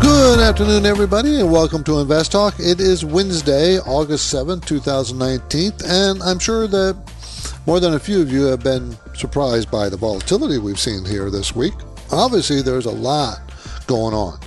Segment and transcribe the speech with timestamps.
[0.00, 2.54] Good afternoon, everybody, and welcome to Invest Talk.
[2.60, 6.96] It is Wednesday, August 7th, 2019, and I'm sure that
[7.66, 11.30] more than a few of you have been surprised by the volatility we've seen here
[11.30, 11.74] this week.
[12.12, 13.40] Obviously, there's a lot
[13.86, 14.38] going on.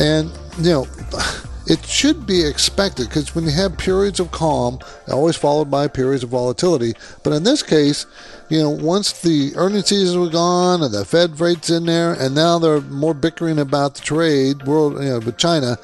[0.00, 0.86] And, you know,
[1.66, 6.22] it should be expected because when you have periods of calm, always followed by periods
[6.22, 6.94] of volatility.
[7.24, 8.06] But in this case,
[8.48, 12.34] you know, once the earnings season was gone and the Fed rates in there, and
[12.34, 15.78] now they're more bickering about the trade world, you know, with China,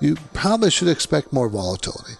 [0.00, 2.14] you probably should expect more volatility.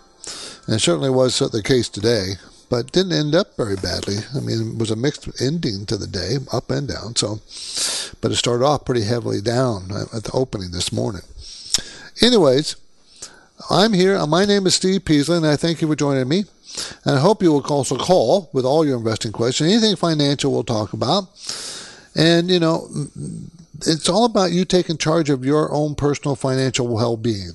[0.66, 2.34] And it certainly was the case today,
[2.70, 4.19] but didn't end up very badly.
[4.36, 7.16] I mean, it was a mixed ending to the day, up and down.
[7.16, 7.41] So,
[8.20, 11.22] but it started off pretty heavily down at the opening this morning.
[12.20, 12.76] Anyways,
[13.70, 14.24] I'm here.
[14.26, 16.44] My name is Steve Peasley, and I thank you for joining me.
[17.05, 19.72] And I hope you will also call with all your investing questions.
[19.72, 21.25] Anything financial we'll talk about.
[22.14, 22.88] And, you know,
[23.86, 27.52] it's all about you taking charge of your own personal financial well being.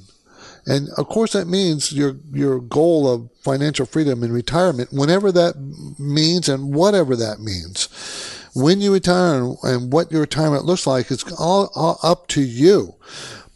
[0.66, 5.56] And of course, that means your your goal of financial freedom in retirement, whenever that
[6.00, 7.90] means and whatever that means.
[8.56, 12.96] When you retire and what your retirement looks like, it's all, all up to you.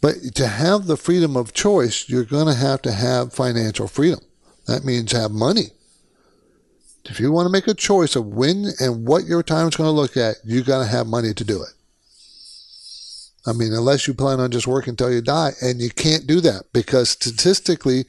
[0.00, 4.20] But to have the freedom of choice, you're going to have to have financial freedom.
[4.68, 5.70] That means have money.
[7.06, 9.88] If you want to make a choice of when and what your time is going
[9.88, 11.70] to look at, you got to have money to do it.
[13.46, 16.40] I mean, unless you plan on just working until you die, and you can't do
[16.42, 18.04] that because statistically,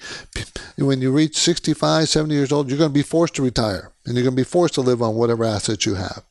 [0.77, 4.15] when you reach 65, 70 years old, you're going to be forced to retire and
[4.15, 6.23] you're going to be forced to live on whatever assets you have.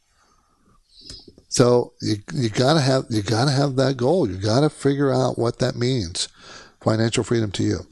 [1.49, 4.29] So you you gotta have you gotta have that goal.
[4.29, 6.29] You gotta figure out what that means,
[6.81, 7.87] financial freedom to you.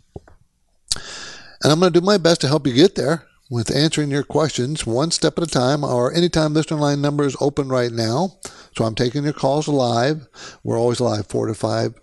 [1.67, 4.23] And I'm going to do my best to help you get there with answering your
[4.23, 5.83] questions one step at a time.
[5.83, 8.39] Our anytime listener line number is open right now,
[8.77, 10.29] so I'm taking your calls live.
[10.63, 11.97] We're always live four to five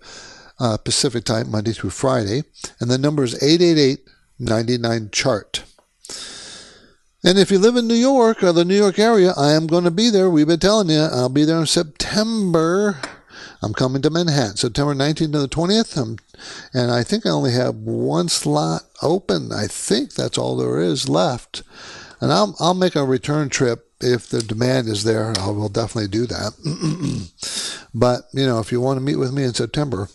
[0.60, 2.42] uh, Pacific time, Monday through Friday,
[2.78, 4.00] and the number is 888
[4.38, 5.64] 99 chart.
[7.24, 9.84] And if you live in New York or the New York area, I am going
[9.84, 10.28] to be there.
[10.28, 13.00] We've been telling you, I'll be there in September.
[13.64, 15.96] I'm coming to Manhattan, September 19th to the 20th.
[15.96, 16.18] I'm,
[16.72, 19.52] and I think I only have one slot open.
[19.52, 21.62] I think that's all there is left.
[22.20, 25.32] And I'll, I'll make a return trip if the demand is there.
[25.38, 27.30] I will definitely do that.
[27.94, 30.08] but, you know, if you want to meet with me in September,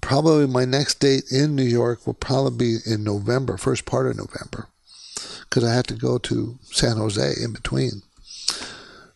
[0.00, 4.16] probably my next date in New York will probably be in November, first part of
[4.16, 4.66] November
[5.50, 8.02] because I had to go to San Jose in between.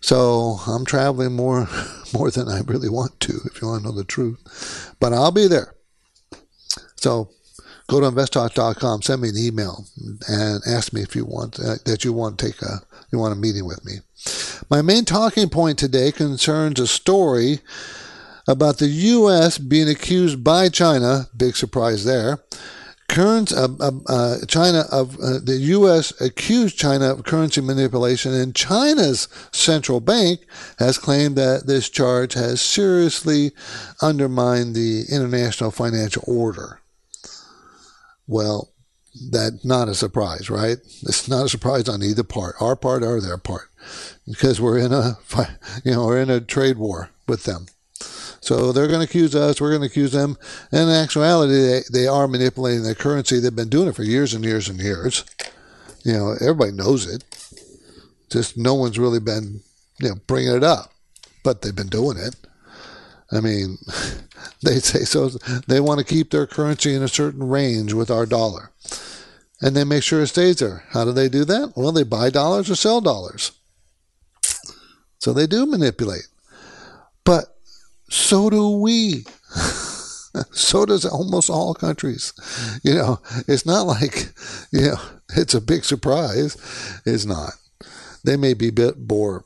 [0.04, 1.66] So I'm traveling more
[2.12, 4.94] more than I really want to, if you want to know the truth.
[5.00, 5.74] But I'll be there.
[6.96, 7.30] So
[7.88, 9.86] go to investtalk.com, send me an email,
[10.28, 12.82] and ask me if you want uh, that you want to take a
[13.12, 14.00] you want a meeting with me.
[14.68, 17.60] My main talking point today concerns a story
[18.46, 19.56] about the U.S.
[19.56, 21.28] being accused by China.
[21.34, 22.40] Big surprise there
[23.16, 26.12] Uh, uh, uh, China of uh, the U.S.
[26.20, 30.40] accused China of currency manipulation, and China's central bank
[30.78, 33.52] has claimed that this charge has seriously
[34.02, 36.80] undermined the international financial order.
[38.26, 38.70] Well,
[39.30, 40.78] that's not a surprise, right?
[41.02, 43.68] It's not a surprise on either part, our part or their part,
[44.26, 45.18] because we're in a,
[45.84, 47.66] you know, we're in a trade war with them.
[48.44, 50.36] So they're going to accuse us, we're going to accuse them.
[50.70, 53.40] And in actuality, they, they are manipulating the currency.
[53.40, 55.24] They've been doing it for years and years and years.
[56.04, 57.24] You know, everybody knows it.
[58.30, 59.62] Just no one's really been,
[59.98, 60.92] you know, bringing it up,
[61.42, 62.36] but they've been doing it.
[63.32, 63.78] I mean,
[64.62, 65.30] they say so.
[65.66, 68.72] They want to keep their currency in a certain range with our dollar.
[69.62, 70.84] And they make sure it stays there.
[70.90, 71.72] How do they do that?
[71.76, 73.52] Well, they buy dollars or sell dollars.
[75.18, 76.28] So they do manipulate.
[77.24, 77.53] But
[78.08, 79.24] so do we.
[80.50, 82.32] so does almost all countries.
[82.82, 84.32] You know, it's not like,
[84.72, 85.00] you know,
[85.36, 86.56] it's a big surprise.
[87.04, 87.52] It's not.
[88.24, 89.44] They may be a bit more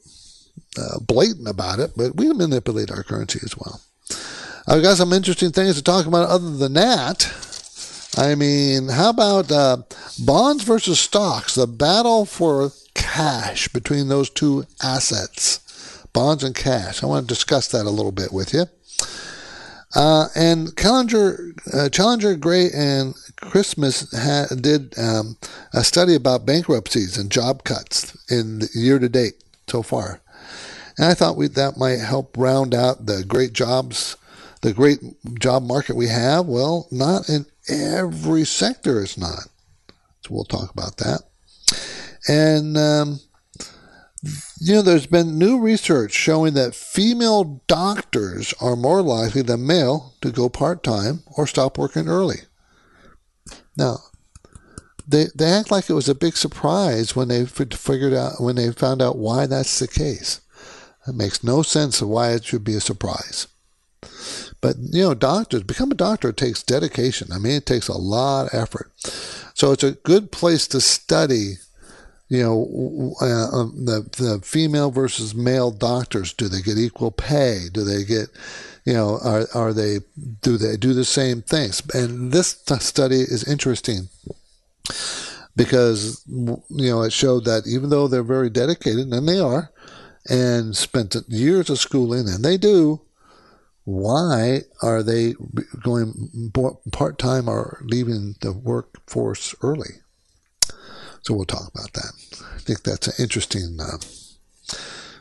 [0.79, 3.81] uh, blatant about it, but we manipulate our currency as well.
[4.67, 7.33] I've got some interesting things to talk about other than that.
[8.17, 9.79] I mean, how about uh,
[10.19, 11.55] bonds versus stocks?
[11.55, 15.61] The battle for cash between those two assets
[16.19, 17.05] bonds and cash.
[17.05, 18.65] I want to discuss that a little bit with you.
[19.95, 25.37] Uh, and Challenger, uh, Challenger Gray and Christmas ha- did um,
[25.73, 30.21] a study about bankruptcies and job cuts in the year to date so far.
[30.97, 34.17] And I thought we, that might help round out the great jobs,
[34.63, 34.99] the great
[35.39, 36.47] job market we have.
[36.47, 39.47] Well, not in every sector, it's not.
[40.23, 41.21] So we'll talk about that.
[42.27, 43.21] And, um,
[44.61, 50.15] you know, there's been new research showing that female doctors are more likely than male
[50.21, 52.41] to go part time or stop working early.
[53.77, 53.99] Now,
[55.07, 58.73] they, they act like it was a big surprise when they figured out when they
[58.73, 60.41] found out why that's the case.
[61.07, 63.47] It makes no sense of why it should be a surprise.
[64.61, 67.33] But you know, doctors become a doctor takes dedication.
[67.33, 68.93] I mean, it takes a lot of effort.
[69.55, 71.55] So it's a good place to study.
[72.29, 76.35] You know, uh, um, the the female versus male doctors.
[76.35, 77.69] Do they get equal pay?
[77.73, 78.29] Do they get,
[78.85, 80.01] you know, are are they
[80.43, 81.83] do they do the same things?
[81.95, 84.09] And this study is interesting
[85.57, 89.71] because you know it showed that even though they're very dedicated, and they are,
[90.29, 93.03] and spent years of schooling, and they do.
[93.85, 95.35] Why are they
[95.83, 96.53] going
[96.93, 100.03] part time or leaving the workforce early?
[101.29, 102.13] So we'll talk about that.
[102.57, 103.99] I think that's an interesting uh,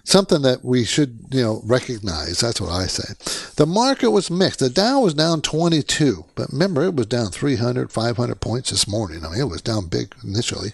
[0.05, 2.39] something that we should you know recognize.
[2.39, 3.15] That's what I say.
[3.57, 4.59] The market was mixed.
[4.59, 9.25] The Dow was down 22, but remember it was down 300, 500 points this morning.
[9.25, 10.69] I mean it was down big initially.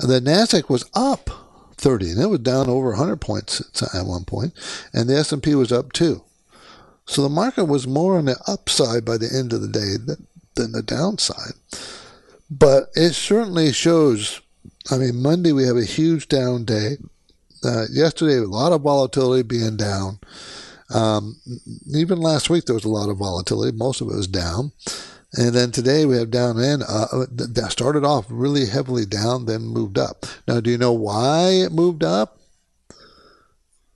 [0.00, 1.30] The Nasdaq was up
[1.78, 3.62] 30, and it was down over 100 points
[3.94, 4.52] at one point,
[4.92, 6.24] and the S&P was up too.
[7.06, 10.26] So the market was more on the upside by the end of the day than,
[10.56, 11.54] than the downside.
[12.50, 14.40] But it certainly shows.
[14.90, 16.96] I mean, Monday we have a huge down day.
[17.64, 20.20] Uh, yesterday, a lot of volatility being down.
[20.94, 21.40] Um,
[21.92, 23.76] even last week, there was a lot of volatility.
[23.76, 24.72] Most of it was down.
[25.32, 29.98] And then today we have down and uh, started off really heavily down, then moved
[29.98, 30.24] up.
[30.46, 32.38] Now, do you know why it moved up?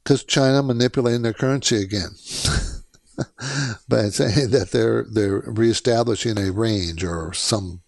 [0.03, 2.11] Because China manipulating their currency again.
[3.89, 7.83] by saying that they're they're reestablishing a range or some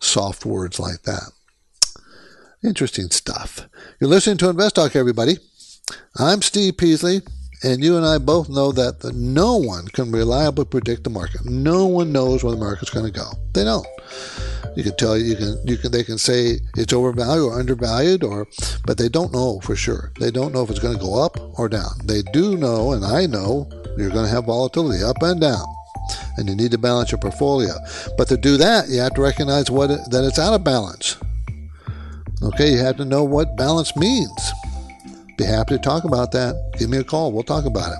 [0.00, 1.32] soft words like that.
[2.64, 3.68] Interesting stuff.
[4.00, 5.36] You're listening to Invest Talk, everybody.
[6.16, 7.20] I'm Steve Peasley.
[7.64, 11.44] And you and I both know that no one can reliably predict the market.
[11.44, 13.32] No one knows where the market's going to go.
[13.52, 13.86] They don't.
[14.76, 18.46] You can tell you can you can they can say it's overvalued or undervalued or
[18.86, 20.12] but they don't know for sure.
[20.20, 21.90] They don't know if it's going to go up or down.
[22.04, 25.64] They do know and I know you're going to have volatility up and down.
[26.36, 27.74] And you need to balance your portfolio.
[28.16, 31.16] But to do that, you have to recognize what it, that it's out of balance.
[32.42, 34.52] Okay, you have to know what balance means.
[35.36, 36.72] Be happy to talk about that.
[36.78, 37.32] Give me a call.
[37.32, 37.98] We'll talk about it.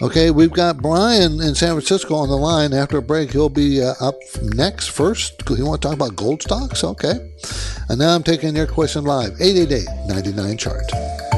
[0.00, 2.72] Okay, we've got Brian in San Francisco on the line.
[2.72, 5.42] After a break, he'll be uh, up next first.
[5.50, 6.84] You want to talk about gold stocks?
[6.84, 7.14] Okay.
[7.88, 11.37] And now I'm taking your question live 888 99 chart.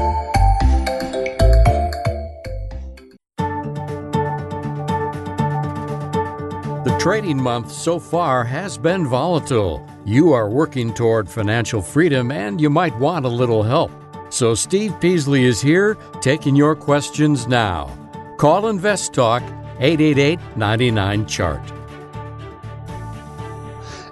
[7.01, 9.83] Trading month so far has been volatile.
[10.05, 13.91] You are working toward financial freedom and you might want a little help.
[14.29, 17.89] So Steve Peasley is here taking your questions now.
[18.37, 19.41] Call Invest Talk
[19.79, 21.71] 888 99 Chart.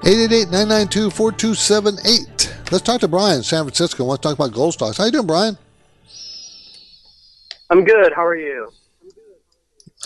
[0.03, 2.55] 888 992 4278.
[2.71, 4.03] Let's talk to Brian, San Francisco.
[4.05, 4.97] Let's talk about gold stocks.
[4.97, 5.59] How you doing, Brian?
[7.69, 8.13] I'm good.
[8.13, 8.71] How are you?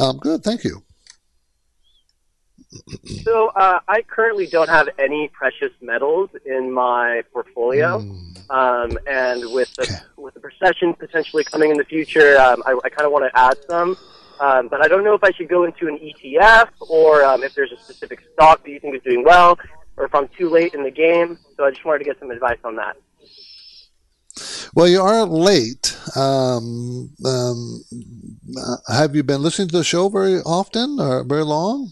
[0.02, 0.44] I'm good.
[0.44, 0.83] Thank you.
[3.24, 8.50] So uh, I currently don't have any precious metals in my portfolio, mm.
[8.50, 9.96] um, and with the okay.
[10.18, 13.39] with the recession potentially coming in the future, um, I, I kind of want to
[13.39, 13.98] add some.
[14.39, 17.53] Um, but I don't know if I should go into an ETF or um, if
[17.53, 19.58] there's a specific stock that you think is doing well,
[19.96, 21.38] or if I'm too late in the game.
[21.56, 22.98] So I just wanted to get some advice on that.
[24.74, 25.96] Well, you are late.
[26.15, 27.84] Um, um,
[28.58, 31.92] uh, have you been listening to the show very often or very long?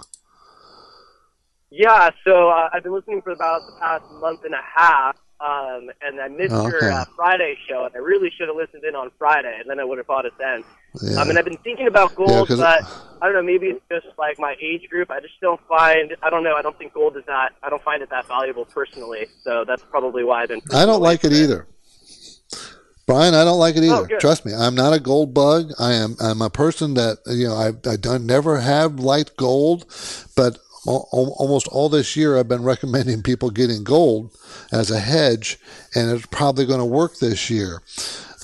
[1.71, 5.89] Yeah, so uh, I've been listening for about the past month and a half, um,
[6.01, 6.85] and I missed oh, okay.
[6.85, 9.79] your uh, Friday show, and I really should have listened in on Friday, and then
[9.79, 10.65] I would have thought it then.
[11.01, 11.21] Yeah.
[11.21, 12.83] Um, and I've been thinking about gold, yeah, but
[13.21, 15.09] I don't know, maybe it's just like my age group.
[15.09, 17.81] I just don't find, I don't know, I don't think gold is that, I don't
[17.83, 20.61] find it that valuable personally, so that's probably why I've been.
[20.73, 21.67] I don't like it either.
[23.07, 24.07] Brian, I don't like it either.
[24.11, 25.71] Oh, Trust me, I'm not a gold bug.
[25.79, 26.15] I am.
[26.21, 27.55] I'm a person that you know.
[27.55, 29.85] I I don't never have liked gold,
[30.35, 34.35] but almost all this year I've been recommending people getting gold
[34.71, 35.59] as a hedge,
[35.95, 37.81] and it's probably going to work this year.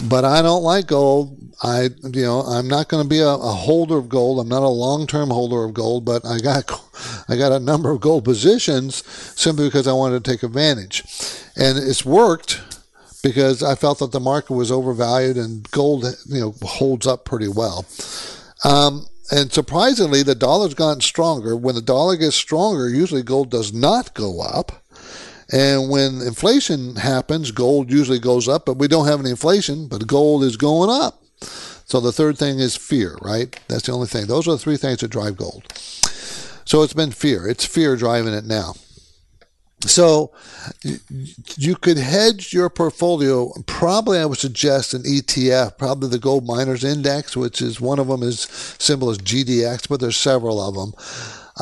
[0.08, 1.36] but I don't like gold.
[1.64, 4.40] I, you know, I'm not going to be a, a, holder of gold.
[4.40, 6.70] I'm not a long-term holder of gold, but I got,
[7.30, 9.04] I got a number of gold positions
[9.36, 11.04] simply because I wanted to take advantage,
[11.56, 12.62] and it's worked
[13.24, 17.48] because I felt that the market was overvalued and gold, you know, holds up pretty
[17.48, 17.86] well.
[18.64, 21.56] Um, and surprisingly, the dollar's gotten stronger.
[21.56, 24.84] When the dollar gets stronger, usually gold does not go up.
[25.52, 30.08] And when inflation happens, gold usually goes up, but we don't have any inflation, but
[30.08, 31.24] gold is going up.
[31.86, 33.58] So the third thing is fear, right?
[33.70, 34.28] That's the only thing.
[34.28, 35.72] Those are the three things that drive gold.
[36.66, 37.48] So it's been fear.
[37.48, 38.76] It's fear driving it now.
[39.82, 40.32] So
[41.56, 43.52] you could hedge your portfolio.
[43.68, 48.08] Probably, I would suggest an ETF, probably the Gold Miners Index, which is one of
[48.08, 48.42] them is
[48.80, 50.94] symbol is GDX, but there's several of them.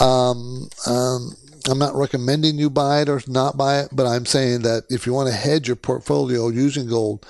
[0.02, 1.36] Um, um,
[1.70, 5.06] I'm not recommending you buy it or not buy it, but I'm saying that if
[5.06, 7.26] you want to hedge your portfolio using gold,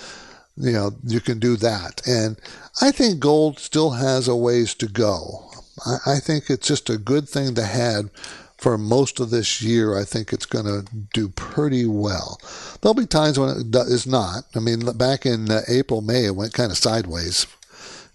[0.57, 2.01] you know, you can do that.
[2.07, 2.37] And
[2.81, 5.49] I think gold still has a ways to go.
[5.85, 8.09] I, I think it's just a good thing to have
[8.57, 9.97] for most of this year.
[9.97, 12.39] I think it's going to do pretty well.
[12.81, 14.45] There'll be times when it is not.
[14.55, 17.47] I mean, back in uh, April, May, it went kind of sideways.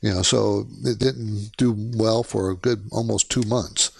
[0.00, 3.90] You know, so it didn't do well for a good almost two months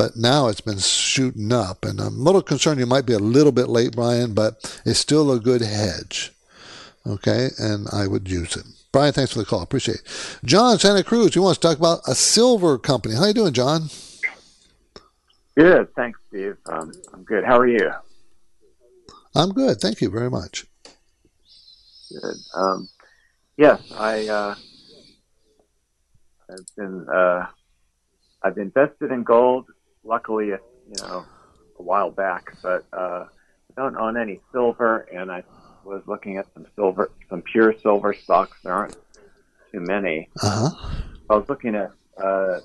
[0.00, 1.84] but now it's been shooting up.
[1.84, 4.98] And I'm a little concerned you might be a little bit late, Brian, but it's
[4.98, 6.32] still a good hedge.
[7.06, 8.64] Okay, and I would use it.
[8.92, 9.60] Brian, thanks for the call.
[9.60, 10.38] Appreciate it.
[10.42, 13.14] John, Santa Cruz, you want to talk about a silver company.
[13.14, 13.90] How you doing, John?
[15.56, 15.94] Good.
[15.94, 16.56] Thanks, Steve.
[16.66, 17.44] Um, I'm good.
[17.44, 17.90] How are you?
[19.34, 19.80] I'm good.
[19.80, 20.66] Thank you very much.
[22.10, 22.36] Good.
[22.54, 22.88] Um,
[23.56, 24.54] yes, I, uh,
[26.50, 27.46] I've been, uh,
[28.42, 29.66] I've invested in gold
[30.02, 30.58] luckily, you
[30.98, 31.24] know,
[31.78, 35.44] a while back, but uh, I don't own any silver, and I
[35.84, 38.58] was looking at some silver, some pure silver stocks.
[38.64, 38.96] There aren't
[39.72, 40.28] too many.
[40.42, 40.70] Uh-huh.
[41.28, 41.92] I was looking at
[42.22, 42.60] uh,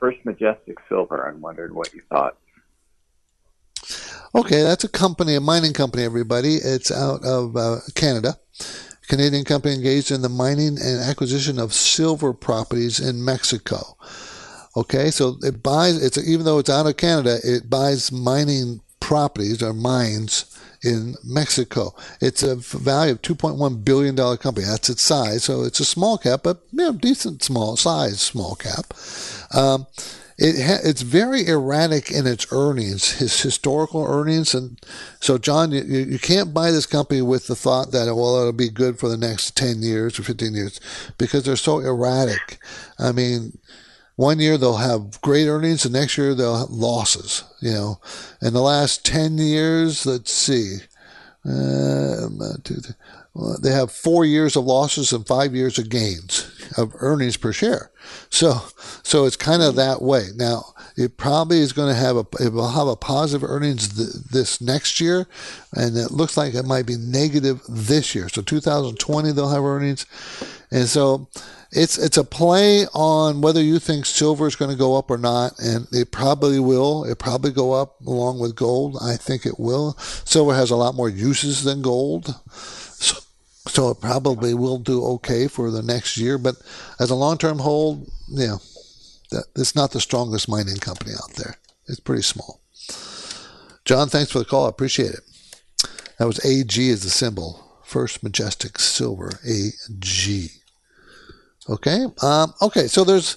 [0.00, 2.36] First Majestic Silver and wondered what you thought.
[4.34, 6.54] Okay, that's a company, a mining company, everybody.
[6.54, 8.38] It's out of uh, Canada.
[9.08, 13.96] Canadian company engaged in the mining and acquisition of silver properties in Mexico.
[14.76, 16.02] Okay, so it buys.
[16.02, 21.94] It's even though it's out of Canada, it buys mining properties or mines in Mexico.
[22.20, 24.66] It's a value of 2.1 billion dollar company.
[24.66, 25.44] That's its size.
[25.44, 28.92] So it's a small cap, but you know, decent small size small cap.
[29.54, 29.86] Um,
[30.38, 34.80] it ha- it's very erratic in its earnings, his historical earnings, and
[35.20, 38.70] so John, you, you can't buy this company with the thought that well it'll be
[38.70, 40.80] good for the next ten years or fifteen years
[41.18, 42.58] because they're so erratic.
[42.98, 43.58] I mean,
[44.20, 47.42] one year they'll have great earnings, the next year they'll have losses.
[47.62, 48.00] You know,
[48.42, 50.76] in the last ten years, let's see,
[51.48, 52.28] uh,
[53.62, 57.90] they have four years of losses and five years of gains of earnings per share.
[58.28, 58.60] So,
[59.02, 60.26] so it's kind of that way.
[60.36, 64.26] Now, it probably is going to have a, it will have a positive earnings th-
[64.30, 65.28] this next year,
[65.74, 68.28] and it looks like it might be negative this year.
[68.28, 70.04] So 2020 they'll have earnings,
[70.70, 71.28] and so
[71.72, 75.18] it's it's a play on whether you think silver is going to go up or
[75.18, 77.04] not, and it probably will.
[77.04, 78.96] It probably go up along with gold.
[79.00, 79.92] I think it will.
[79.98, 83.20] Silver has a lot more uses than gold, so
[83.68, 86.38] so it probably will do okay for the next year.
[86.38, 86.56] But
[86.98, 88.56] as a long term hold, yeah,
[89.30, 91.56] that, it's not the strongest mining company out there.
[91.86, 92.60] It's pretty small.
[93.84, 94.66] John, thanks for the call.
[94.66, 95.20] I appreciate it.
[96.18, 97.80] That was AG as the symbol.
[97.84, 100.50] First Majestic Silver AG.
[101.68, 102.06] Okay.
[102.22, 102.86] Um, okay.
[102.86, 103.36] So there's,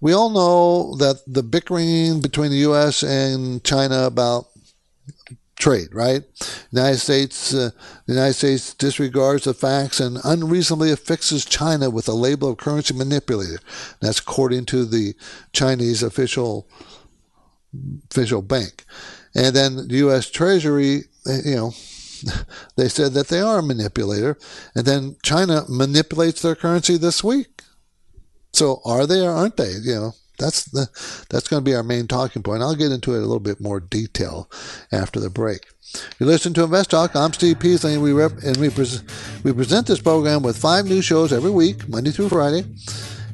[0.00, 3.02] we all know that the bickering between the U.S.
[3.02, 4.46] and China about
[5.56, 6.22] trade, right?
[6.72, 7.70] United States, uh,
[8.06, 12.94] the United States disregards the facts and unreasonably affixes China with a label of currency
[12.94, 13.58] manipulator.
[14.00, 15.14] That's according to the
[15.52, 16.68] Chinese official
[18.10, 18.84] official bank.
[19.34, 20.30] And then the U.S.
[20.30, 21.72] Treasury, eh, you know,
[22.76, 24.38] they said that they are a manipulator.
[24.74, 27.62] And then China manipulates their currency this week.
[28.54, 29.72] So are they or aren't they?
[29.82, 30.88] You know, that's the
[31.28, 32.62] that's going to be our main talking point.
[32.62, 34.50] I'll get into it a little bit more detail
[34.92, 35.66] after the break.
[36.18, 37.14] You listen to Invest Talk.
[37.14, 39.00] I'm Steve Peasley, and we rep, and we, pre-
[39.44, 42.64] we present this program with five new shows every week, Monday through Friday,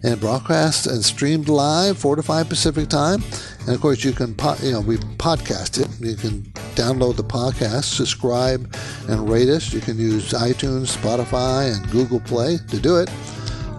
[0.02, 3.22] and broadcast and streamed live, four to five Pacific time.
[3.60, 5.88] And of course, you can po- you know we podcast it.
[6.06, 6.42] You can
[6.74, 8.74] download the podcast, subscribe,
[9.08, 9.72] and rate us.
[9.72, 13.10] You can use iTunes, Spotify, and Google Play to do it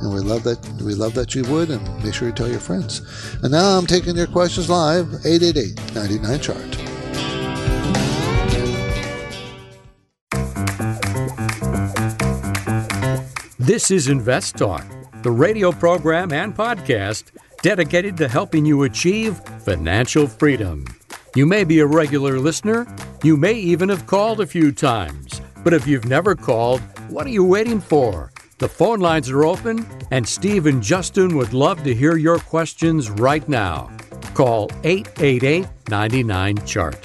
[0.02, 2.60] and we love that we love that you would and make sure you tell your
[2.60, 3.02] friends
[3.44, 6.92] and now i'm taking your questions live 888-99 chart
[13.72, 14.84] This is Invest Talk,
[15.22, 17.32] the radio program and podcast
[17.62, 20.84] dedicated to helping you achieve financial freedom.
[21.36, 22.86] You may be a regular listener,
[23.24, 27.30] you may even have called a few times, but if you've never called, what are
[27.30, 28.32] you waiting for?
[28.62, 33.10] The phone lines are open, and Steve and Justin would love to hear your questions
[33.10, 33.90] right now.
[34.36, 36.96] Call 888 99 Chart.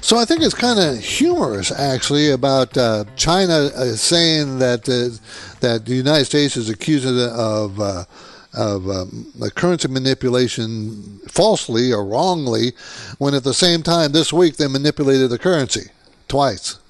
[0.00, 5.14] So I think it's kind of humorous, actually, about uh, China uh, saying that uh,
[5.60, 8.04] that the United States is accusing it of uh,
[8.52, 12.72] of um, currency manipulation falsely or wrongly,
[13.18, 15.90] when at the same time this week they manipulated the currency
[16.26, 16.80] twice.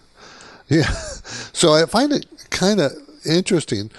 [0.68, 0.90] Yeah,
[1.52, 2.92] so I find it kind of
[3.26, 3.90] interesting,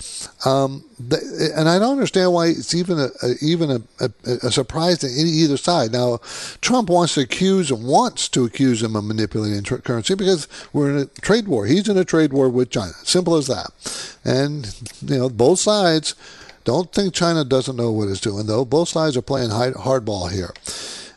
[0.45, 4.12] um, and I don't understand why it's even a, a even a, a,
[4.43, 5.91] a, surprise to either side.
[5.91, 6.19] Now,
[6.62, 10.97] Trump wants to accuse wants to accuse him of manipulating tr- currency because we're in
[10.97, 11.65] a trade war.
[11.65, 12.93] He's in a trade war with China.
[13.03, 13.71] Simple as that.
[14.24, 16.15] And you know, both sides
[16.63, 18.65] don't think China doesn't know what it's doing, though.
[18.65, 20.53] Both sides are playing hardball here,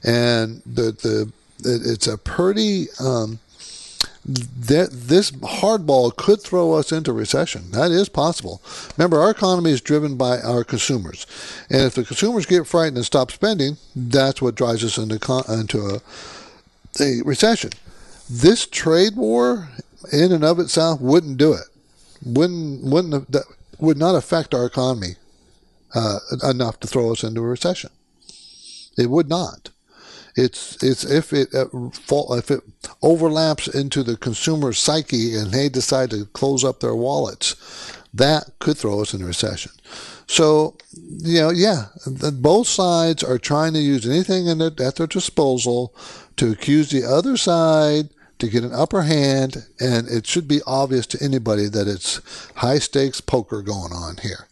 [0.04, 1.32] and the the
[1.64, 2.86] it's a pretty.
[2.98, 3.38] Um,
[4.24, 7.70] this hardball could throw us into recession.
[7.70, 8.60] That is possible.
[8.96, 11.26] Remember, our economy is driven by our consumers,
[11.70, 15.14] and if the consumers get frightened and stop spending, that's what drives us into
[15.48, 16.00] into a,
[17.02, 17.70] a recession.
[18.28, 19.70] This trade war,
[20.12, 21.66] in and of itself, wouldn't do it.
[22.24, 23.34] Wouldn't wouldn't
[23.78, 25.16] would not affect our economy
[25.94, 27.90] uh, enough to throw us into a recession.
[28.98, 29.70] It would not.
[30.36, 31.66] It's it's if it uh,
[32.36, 32.60] if it
[33.02, 37.56] overlaps into the consumer psyche and they decide to close up their wallets,
[38.14, 39.72] that could throw us in a recession.
[40.26, 45.08] So, you know, yeah, both sides are trying to use anything in their, at their
[45.08, 45.92] disposal
[46.36, 51.06] to accuse the other side to get an upper hand, and it should be obvious
[51.08, 52.20] to anybody that it's
[52.56, 54.46] high stakes poker going on here.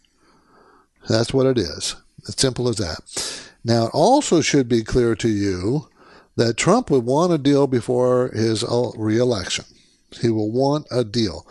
[1.07, 1.95] That's what it is.
[2.27, 3.48] As simple as that.
[3.63, 5.89] Now, it also should be clear to you
[6.35, 8.63] that Trump would want a deal before his
[8.95, 9.65] reelection.
[10.21, 11.45] He will want a deal.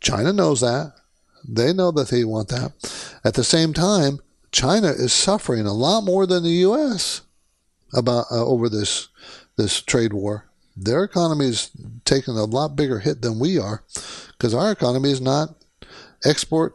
[0.00, 0.94] China knows that.
[1.46, 2.72] They know that they want that.
[3.24, 4.20] At the same time,
[4.52, 7.22] China is suffering a lot more than the U.S.
[7.92, 9.08] about uh, over this
[9.56, 10.46] this trade war.
[10.76, 11.70] Their economy is
[12.04, 13.82] taking a lot bigger hit than we are
[14.32, 15.54] because our economy is not
[16.24, 16.74] export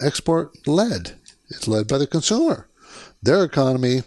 [0.00, 1.12] export led.
[1.48, 2.69] It's led by the consumer
[3.22, 4.02] their economy,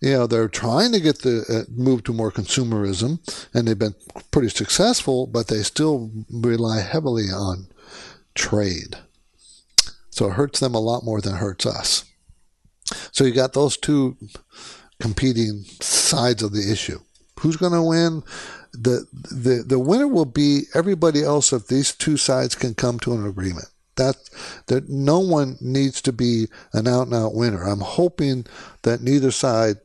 [0.00, 3.18] you know, they're trying to get the uh, move to more consumerism,
[3.52, 3.96] and they've been
[4.30, 7.68] pretty successful, but they still rely heavily on
[8.34, 8.96] trade.
[10.10, 12.04] So it hurts them a lot more than it hurts us.
[13.12, 14.16] So you got those two
[15.00, 17.00] competing sides of the issue.
[17.40, 18.22] Who's going to win?
[18.72, 23.14] The, the the winner will be everybody else if these two sides can come to
[23.14, 24.16] an agreement that
[24.66, 27.62] that no one needs to be an out and out winner.
[27.62, 28.46] I'm hoping
[28.82, 29.76] that neither side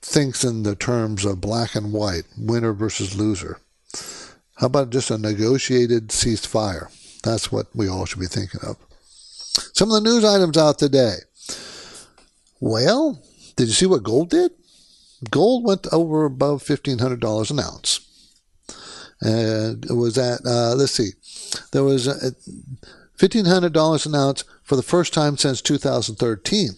[0.00, 3.58] thinks in the terms of black and white, winner versus loser.
[4.56, 6.90] How about just a negotiated ceasefire?
[7.22, 8.76] That's what we all should be thinking of.
[9.74, 11.16] Some of the news items out today.
[12.60, 13.20] Well,
[13.56, 14.52] did you see what gold did?
[15.30, 18.00] Gold went over above $1,500 an ounce.
[19.20, 21.10] And it was at, uh, let's see,
[21.70, 22.32] there was a,
[23.18, 26.70] $1,500 an ounce for the first time since 2013.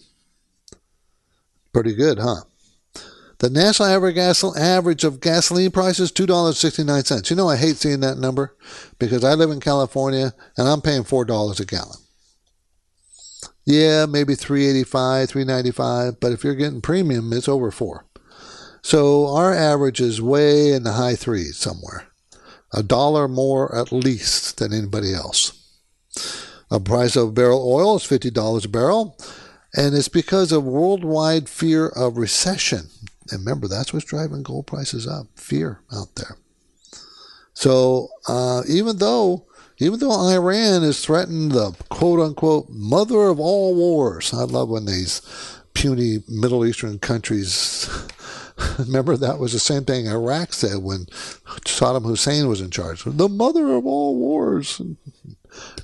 [1.73, 2.41] Pretty good, huh?
[3.39, 3.89] The national
[4.57, 7.29] average of gasoline prices, $2.69.
[7.29, 8.55] You know, I hate seeing that number
[8.97, 11.97] because I live in California and I'm paying $4 a gallon.
[13.65, 18.05] Yeah, maybe 385, 395, but if you're getting premium, it's over 4.
[18.81, 22.07] So our average is way in the high threes somewhere.
[22.71, 25.54] A dollar more at least than anybody else.
[26.69, 29.17] The price of barrel oil is $50 a barrel,
[29.75, 32.89] and it's because of worldwide fear of recession.
[33.31, 36.37] And remember, that's what's driving gold prices up fear out there.
[37.53, 39.45] So uh, even though
[39.77, 44.85] even though Iran is threatened the quote unquote mother of all wars, I love when
[44.85, 45.21] these
[45.73, 47.89] puny Middle Eastern countries
[48.79, 51.05] remember that was the same thing Iraq said when
[51.65, 53.03] Saddam Hussein was in charge.
[53.03, 54.81] The mother of all wars.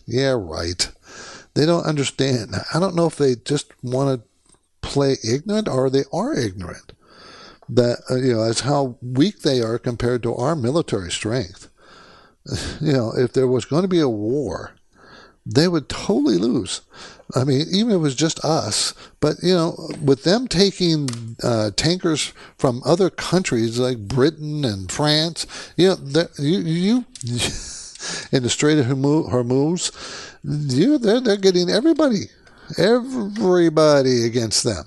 [0.06, 0.90] Yeah, right.
[1.54, 2.56] They don't understand.
[2.74, 4.28] I don't know if they just want to
[4.88, 6.94] play ignorant or they are ignorant.
[7.70, 11.68] That uh, you know, as how weak they are compared to our military strength.
[12.82, 14.72] You know, if there was going to be a war,
[15.46, 16.82] they would totally lose.
[17.36, 21.08] I mean, even if it was just us, but you know, with them taking
[21.44, 25.46] uh, tankers from other countries like Britain and France,
[25.78, 27.06] you know, you you
[28.32, 29.92] in the Strait of Hormuz,
[30.44, 32.26] you, they're, they're getting everybody,
[32.78, 34.86] everybody against them.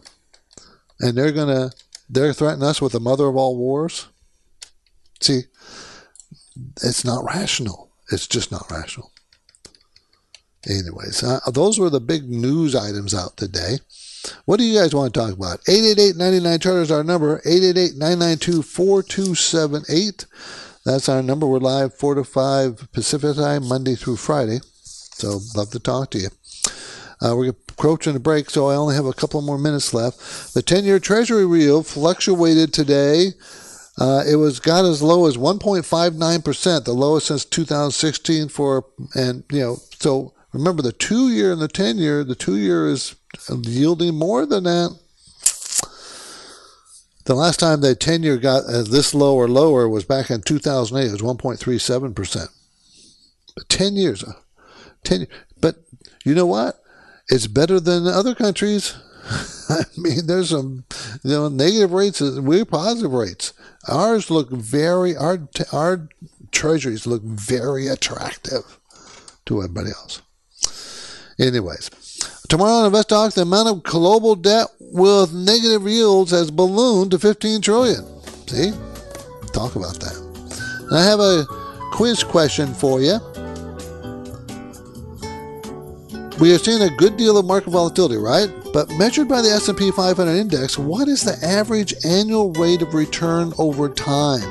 [1.00, 1.72] And they're going to,
[2.08, 4.08] they're threatening us with the mother of all wars.
[5.20, 5.42] See,
[6.82, 7.90] it's not rational.
[8.10, 9.10] It's just not rational.
[10.68, 13.78] Anyways, uh, those were the big news items out today.
[14.46, 15.60] What do you guys want to talk about?
[15.64, 17.40] 888-99 Charter is our number.
[17.40, 20.24] 888-992-4278.
[20.84, 21.46] That's our number.
[21.46, 24.60] We're live 4 to 5 Pacific time, Monday through Friday.
[24.82, 26.28] So love to talk to you.
[27.22, 30.52] Uh, we're approaching a break, so I only have a couple more minutes left.
[30.54, 33.30] The 10-year Treasury yield fluctuated today.
[33.98, 39.60] Uh, it was got as low as 1.59%, the lowest since 2016 for, and, you
[39.60, 43.16] know, so Remember, the two year and the 10 year, the two year is
[43.50, 44.96] yielding more than that.
[47.24, 51.08] The last time the 10 year got this low or lower was back in 2008.
[51.08, 52.48] It was 1.37%.
[53.56, 54.22] But 10 years.
[54.22, 54.34] Uh,
[55.04, 55.26] 10,
[55.60, 55.76] but
[56.24, 56.82] you know what?
[57.28, 58.94] It's better than other countries.
[59.70, 60.84] I mean, there's some
[61.22, 62.20] you know negative rates.
[62.20, 63.54] We're positive rates.
[63.88, 66.08] Ours look very our our
[66.52, 68.78] treasuries look very attractive
[69.46, 70.20] to everybody else.
[71.38, 71.90] Anyways,
[72.48, 77.60] tomorrow on Invest the amount of global debt with negative yields has ballooned to 15
[77.60, 78.04] trillion.
[78.46, 78.72] See?
[79.52, 80.16] Talk about that.
[80.90, 81.44] And I have a
[81.92, 83.18] quiz question for you.
[86.40, 88.50] We are seeing a good deal of market volatility, right?
[88.72, 93.52] But measured by the S&P 500 index, what is the average annual rate of return
[93.56, 94.42] over time?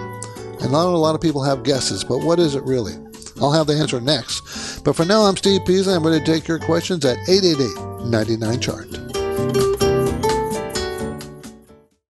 [0.61, 2.93] And not a lot of people have guesses, but what is it really?
[3.41, 4.81] I'll have the answer next.
[4.83, 5.93] But for now, I'm Steve Peasley.
[5.93, 8.89] I'm going to take your questions at 888 99 Chart.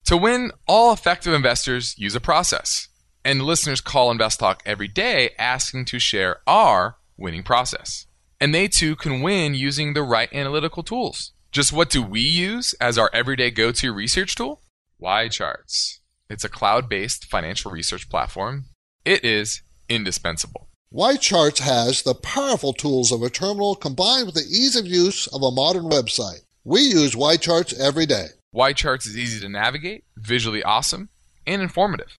[0.05, 2.87] To win, all effective investors use a process.
[3.25, 8.05] And listeners call Invest Talk every day asking to share our winning process.
[8.39, 11.33] And they too can win using the right analytical tools.
[11.51, 14.61] Just what do we use as our everyday go to research tool?
[15.01, 15.99] YCharts.
[16.29, 18.65] It's a cloud based financial research platform.
[19.03, 20.66] It is indispensable.
[20.93, 25.43] YCharts has the powerful tools of a terminal combined with the ease of use of
[25.43, 26.43] a modern website.
[26.63, 28.27] We use YCharts every day.
[28.55, 31.09] YCharts is easy to navigate, visually awesome,
[31.45, 32.15] and informative.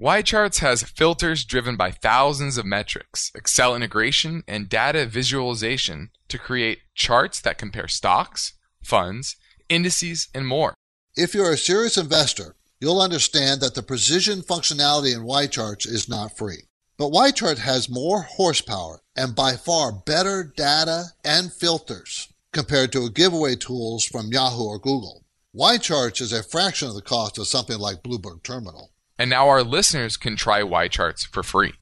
[0.00, 6.80] YCharts has filters driven by thousands of metrics, Excel integration, and data visualization to create
[6.94, 9.36] charts that compare stocks, funds,
[9.68, 10.72] indices, and more.
[11.16, 16.36] If you're a serious investor, you'll understand that the precision functionality in YCharts is not
[16.36, 16.65] free.
[16.98, 23.56] But YChart has more horsepower and by far better data and filters compared to giveaway
[23.56, 25.24] tools from Yahoo or Google.
[25.54, 28.92] YCharts is a fraction of the cost of something like Bloomberg Terminal.
[29.18, 31.74] And now our listeners can try YCharts for free.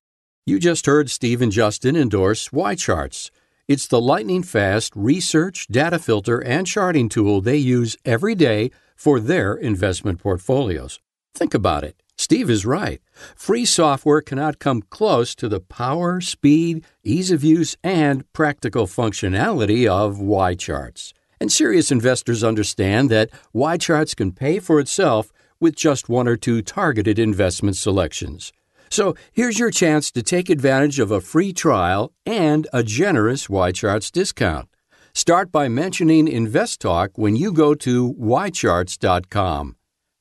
[0.46, 3.30] You just heard Steve and Justin endorse YCharts.
[3.68, 9.20] It's the lightning fast research, data filter, and charting tool they use every day for
[9.20, 10.98] their investment portfolios.
[11.34, 12.02] Think about it.
[12.16, 13.00] Steve is right.
[13.34, 19.86] Free software cannot come close to the power, speed, ease of use, and practical functionality
[19.86, 21.12] of Y charts.
[21.40, 26.36] And serious investors understand that Y charts can pay for itself with just one or
[26.36, 28.52] two targeted investment selections.
[28.90, 33.72] So here's your chance to take advantage of a free trial and a generous Y
[33.72, 34.68] charts discount.
[35.14, 39.76] Start by mentioning InvestTalk when you go to ycharts.com.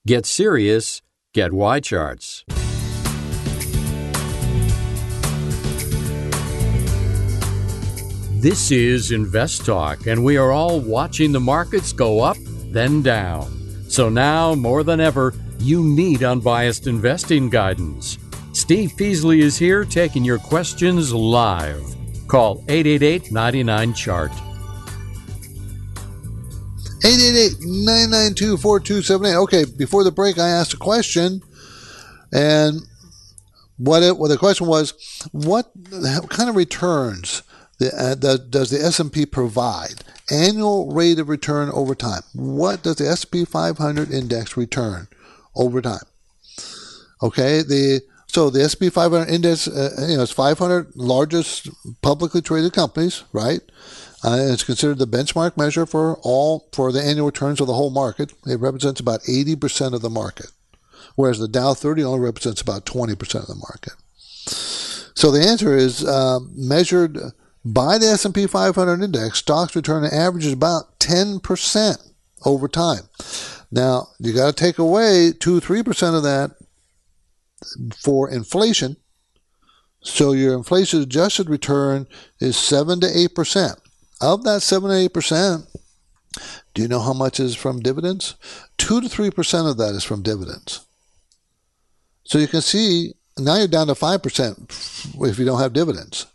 [0.05, 1.01] Get serious
[1.33, 2.45] Get Y charts.
[8.39, 12.37] This is Invest Talk, and we are all watching the markets go up,
[12.71, 13.49] then down.
[13.89, 18.19] So now, more than ever, you need unbiased investing guidance.
[18.51, 21.83] Steve Peasley is here taking your questions live.
[22.27, 24.31] Call 888 99 Chart.
[27.03, 29.35] 888-992-4278.
[29.43, 31.41] Okay, before the break, I asked a question,
[32.31, 32.79] and
[33.77, 34.93] what it, what the question was,
[35.31, 35.71] what
[36.29, 37.43] kind of returns
[37.79, 40.05] the, uh, the, does the S&P provide?
[40.31, 42.21] Annual rate of return over time.
[42.33, 45.09] What does the S&P 500 index return
[45.55, 46.05] over time?
[47.21, 51.69] Okay, the so the S&P 500 index, uh, you know, it's 500 largest
[52.01, 53.61] publicly traded companies, right?
[54.23, 57.89] Uh, it's considered the benchmark measure for all for the annual returns of the whole
[57.89, 58.33] market.
[58.45, 60.47] It represents about 80% of the market,
[61.15, 63.93] whereas the Dow 30 only represents about 20% of the market.
[65.15, 67.19] So the answer is uh, measured
[67.65, 72.11] by the S&P 500 index, stocks return averages about 10%
[72.45, 73.03] over time.
[73.71, 76.51] Now, you got to take away 2 3% of that
[78.03, 78.97] for inflation.
[80.01, 82.07] So your inflation adjusted return
[82.39, 83.77] is 7 to 8%.
[84.23, 85.67] Of that 7 to 8%,
[86.73, 88.35] do you know how much is from dividends?
[88.77, 90.85] 2 to 3% of that is from dividends.
[92.23, 96.25] So you can see now you're down to 5% if you don't have dividends.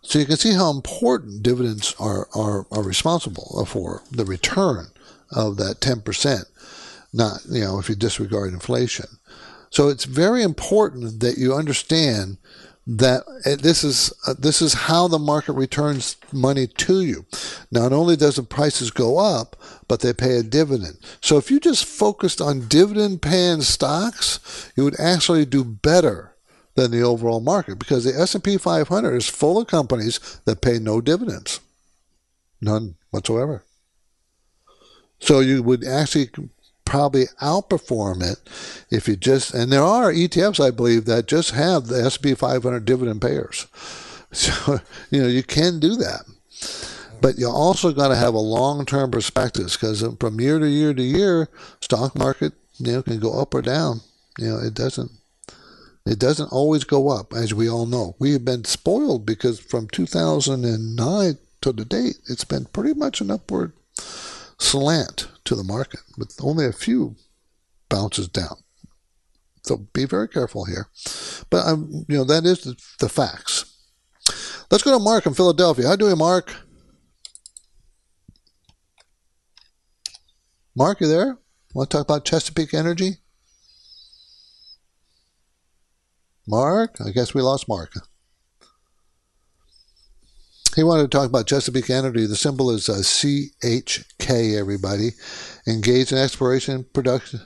[0.00, 4.86] So you can see how important dividends are, are, are responsible for the return
[5.30, 6.44] of that 10%,
[7.12, 9.06] not, you know, if you disregard inflation.
[9.68, 12.38] So it's very important that you understand
[12.86, 13.22] that
[13.62, 17.24] this is uh, this is how the market returns money to you.
[17.70, 20.98] Not only does the prices go up, but they pay a dividend.
[21.20, 26.34] So if you just focused on dividend paying stocks, you would actually do better
[26.74, 31.00] than the overall market because the S&P 500 is full of companies that pay no
[31.00, 31.60] dividends.
[32.60, 33.64] None whatsoever.
[35.20, 36.30] So you would actually
[36.92, 38.38] probably outperform it
[38.90, 42.84] if you just and there are ETFs I believe that just have the S&P 500
[42.84, 43.66] dividend payers.
[44.34, 46.22] So you know you can do that,
[47.20, 51.02] but you also got to have a long-term perspective because from year to year to
[51.02, 51.50] year,
[51.82, 54.00] stock market you know can go up or down.
[54.38, 55.10] You know it doesn't
[56.06, 58.16] it doesn't always go up as we all know.
[58.18, 63.30] We have been spoiled because from 2009 to the date, it's been pretty much an
[63.30, 63.74] upward
[64.58, 67.16] slant to the market with only a few
[67.88, 68.56] bounces down.
[69.64, 70.88] So be very careful here.
[71.50, 73.76] But um, you know that is the, the facts.
[74.70, 75.86] Let's go to Mark in Philadelphia.
[75.86, 76.54] How do you, Mark?
[80.74, 81.38] Mark, you there?
[81.74, 83.18] Want to talk about Chesapeake Energy?
[86.46, 86.96] Mark?
[87.04, 87.92] I guess we lost Mark.
[90.74, 92.26] He wanted to talk about Chesapeake Energy.
[92.26, 95.10] The symbol is uh, CHK, everybody.
[95.66, 97.40] Engaged in exploration production.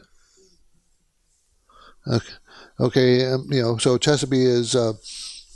[2.07, 2.33] Okay,
[2.79, 4.93] okay um, you know, so Chesapeake is uh,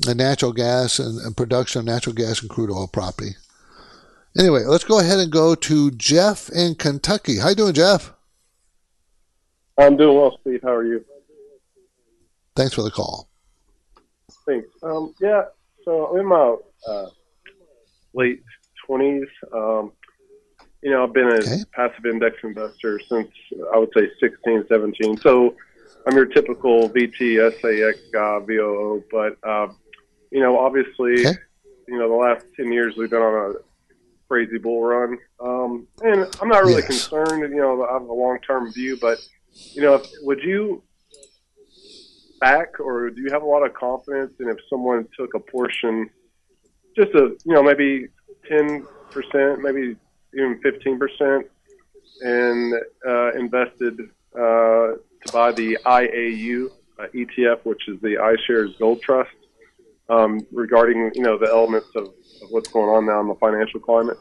[0.08, 3.36] a natural gas and, and, production of natural gas and crude oil property.
[4.36, 7.38] Anyway, let's go ahead and go to Jeff in Kentucky.
[7.38, 8.12] How you doing, Jeff?
[9.78, 10.60] I'm doing well, Steve.
[10.62, 11.04] How are you?
[12.56, 13.28] Thanks for the call.
[14.44, 14.68] Thanks.
[14.82, 15.44] Um, yeah,
[15.84, 16.56] so I'm in my
[16.88, 17.06] uh,
[18.14, 18.42] late
[18.88, 19.26] 20s.
[19.54, 19.92] Um,
[20.82, 21.62] you know, I've been a okay.
[21.72, 23.28] passive index investor since
[23.74, 25.18] I would say 16, 17.
[25.18, 25.54] So
[26.06, 29.04] I'm your typical VT, SAX guy, VOO.
[29.10, 29.68] But, uh,
[30.30, 31.38] you know, obviously, okay.
[31.86, 33.54] you know, the last 10 years we've been on a
[34.26, 35.18] crazy bull run.
[35.40, 36.86] Um, and I'm not really yes.
[36.86, 39.18] concerned, you know, I have a long term view, but,
[39.72, 40.82] you know, if, would you
[42.40, 46.08] back or do you have a lot of confidence in if someone took a portion
[46.96, 48.08] just a you know maybe
[48.48, 49.96] ten percent, maybe
[50.34, 51.46] even fifteen percent,
[52.20, 52.74] and
[53.06, 53.98] uh, invested
[54.34, 59.30] uh, to buy the IAU uh, ETF, which is the iShares Gold Trust,
[60.08, 63.80] um, regarding you know the elements of, of what's going on now in the financial
[63.80, 64.18] climate.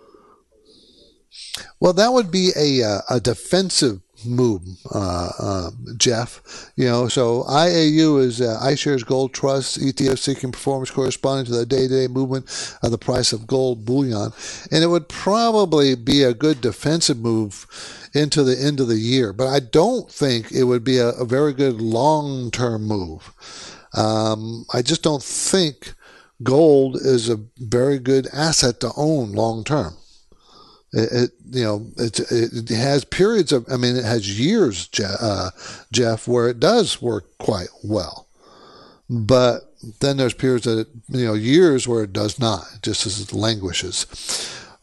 [1.80, 4.62] Well, that would be a uh, a defensive move,
[4.94, 6.72] uh, uh, Jeff.
[6.76, 11.66] You know, so IAU is uh, iShares Gold Trust ETF seeking performance corresponding to the
[11.66, 12.46] day-to-day movement
[12.84, 14.32] of the price of gold bullion,
[14.72, 17.66] and it would probably be a good defensive move
[18.14, 19.34] into the end of the year.
[19.34, 23.34] But I don't think it would be a, a very good long-term move.
[23.94, 25.94] Um, I just don't think
[26.44, 29.96] gold is a very good asset to own long term.
[30.92, 35.18] It, it, you know it, it has periods of I mean it has years Jeff,
[35.22, 35.52] uh,
[35.92, 38.26] Jeff where it does work quite well,
[39.08, 43.22] but then there's periods that it, you know years where it does not just as
[43.22, 44.08] it languishes.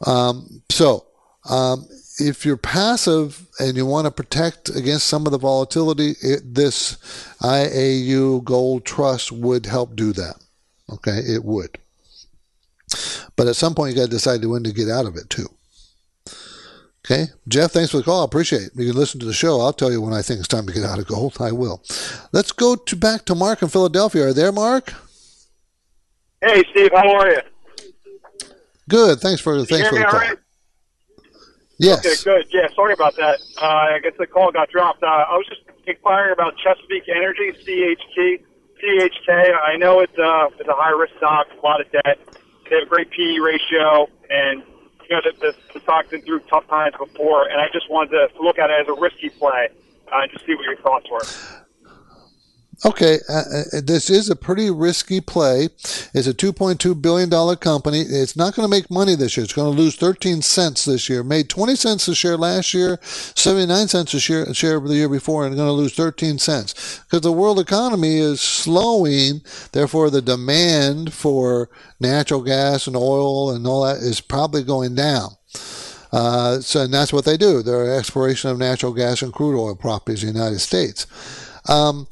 [0.07, 1.07] Um, so
[1.49, 1.87] um,
[2.19, 6.97] if you're passive and you want to protect against some of the volatility, it, this
[7.41, 10.37] IAU Gold Trust would help do that.
[10.91, 11.79] Okay, it would.
[13.35, 15.49] But at some point, you got to decide when to get out of it too.
[17.07, 17.27] Okay.
[17.47, 18.23] Jeff, thanks for the call.
[18.23, 18.71] I appreciate it.
[18.75, 19.61] You can listen to the show.
[19.61, 21.37] I'll tell you when I think it's time to get out of gold.
[21.39, 21.81] I will.
[22.33, 24.27] Let's go to back to Mark in Philadelphia.
[24.27, 24.93] Are there, Mark?
[26.43, 26.91] Hey, Steve.
[26.93, 27.41] How are you?
[28.89, 29.21] Good.
[29.21, 30.21] Thanks for the thanks for the call.
[30.21, 30.37] Right?
[31.79, 32.05] Yes.
[32.05, 32.47] Okay, good.
[32.53, 33.39] Yeah, sorry about that.
[33.61, 35.03] Uh, I guess the call got dropped.
[35.03, 38.43] Uh, I was just inquiring about Chesapeake Energy, CHT,
[38.83, 39.55] CHK.
[39.55, 42.19] I know it's, uh, it's a high risk stock, a lot of debt.
[42.69, 44.63] They have a great PE ratio, and
[45.09, 48.43] you know, the, the, stock's been through tough times before, and I just wanted to
[48.43, 49.69] look at it as a risky play
[50.13, 51.66] uh, and just see what your thoughts were.
[52.85, 55.65] Okay, uh, uh, this is a pretty risky play.
[56.13, 58.01] It's a $2.2 billion company.
[58.03, 59.45] It's not going to make money this year.
[59.45, 61.23] It's going to lose 13 cents this year.
[61.23, 65.09] Made 20 cents a share last year, 79 cents a share, a share the year
[65.09, 67.01] before, and going to lose 13 cents.
[67.05, 69.41] Because the world economy is slowing,
[69.73, 75.31] therefore the demand for natural gas and oil and all that is probably going down.
[76.13, 77.63] Uh, so, and that's what they do.
[77.63, 81.07] They're exploration of natural gas and crude oil properties in the United States.
[81.69, 82.07] Um,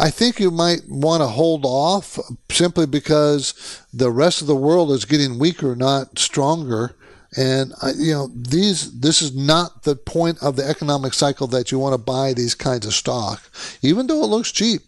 [0.00, 2.18] I think you might want to hold off
[2.50, 6.94] simply because the rest of the world is getting weaker, not stronger.
[7.36, 11.78] And you know, these this is not the point of the economic cycle that you
[11.78, 13.42] want to buy these kinds of stock,
[13.82, 14.82] even though it looks cheap.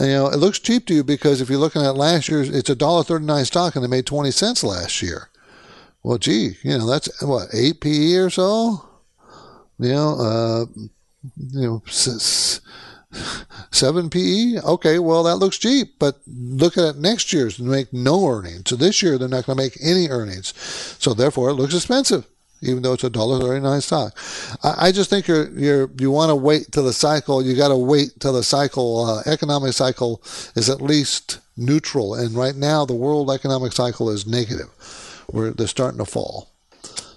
[0.00, 2.70] You know, it looks cheap to you because if you're looking at last year's, it's
[2.70, 5.28] a dollar thirty nine stock, and they made twenty cents last year.
[6.02, 8.84] Well, gee, you know that's what eight PE or so.
[9.78, 10.66] You know, uh,
[11.52, 11.82] you know,
[13.70, 14.60] 7 PE?
[14.64, 18.64] Okay, well, that looks cheap, but look at next year's make no earnings.
[18.66, 20.54] So this year, they're not going to make any earnings.
[20.98, 22.26] So therefore, it looks expensive,
[22.62, 24.16] even though it's a dollar thirty nine stock.
[24.62, 27.68] I, I, just think you're, you're, you want to wait till the cycle, you got
[27.68, 30.22] to wait till the cycle, uh, economic cycle
[30.54, 32.14] is at least neutral.
[32.14, 34.68] And right now, the world economic cycle is negative.
[35.30, 36.48] Where they're starting to fall.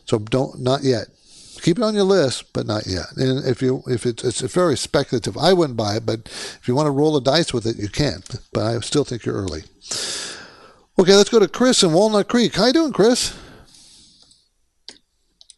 [0.04, 1.08] So don't, not yet
[1.62, 3.06] keep it on your list, but not yet.
[3.18, 6.06] And if you if it's it's very speculative, I wouldn't buy it.
[6.06, 8.24] But if you want to roll the dice with it, you can.
[8.54, 9.64] But I still think you're early.
[11.00, 12.56] Okay, let's go to Chris in Walnut Creek.
[12.56, 13.38] How you doing, Chris?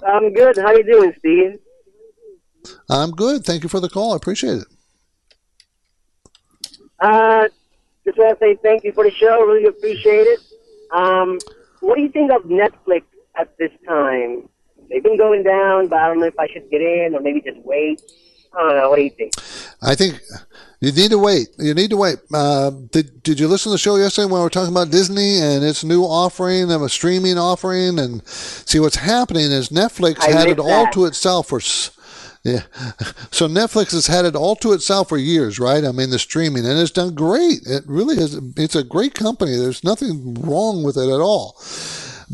[0.05, 0.57] I'm good.
[0.57, 1.59] How you doing, Steve?
[2.89, 3.43] I'm good.
[3.43, 4.13] Thank you for the call.
[4.13, 4.67] I appreciate it.
[6.99, 7.47] Uh,
[8.05, 9.43] just want to say thank you for the show.
[9.45, 10.39] Really appreciate it.
[10.91, 11.39] Um,
[11.79, 13.03] what do you think of Netflix
[13.35, 14.47] at this time?
[14.89, 17.41] They've been going down, but I don't know if I should get in or maybe
[17.41, 18.01] just wait.
[18.55, 18.89] I don't know.
[18.89, 19.33] What do you think?
[19.81, 20.21] I think
[20.79, 21.47] you need to wait.
[21.57, 22.17] You need to wait.
[22.33, 25.39] Uh, did Did you listen to the show yesterday when we were talking about Disney
[25.39, 27.97] and its new offering of a streaming offering?
[27.99, 30.63] And see what's happening is Netflix I had it that.
[30.63, 31.61] all to itself for.
[32.43, 32.63] Yeah.
[33.31, 35.83] So Netflix has had it all to itself for years, right?
[35.83, 37.61] I mean, the streaming, and it's done great.
[37.65, 38.39] It really is.
[38.57, 39.55] It's a great company.
[39.55, 41.55] There's nothing wrong with it at all.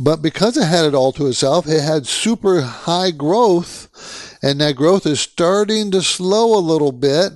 [0.02, 4.78] But because it had it all to itself, it had super high growth, and that
[4.78, 7.34] growth is starting to slow a little bit.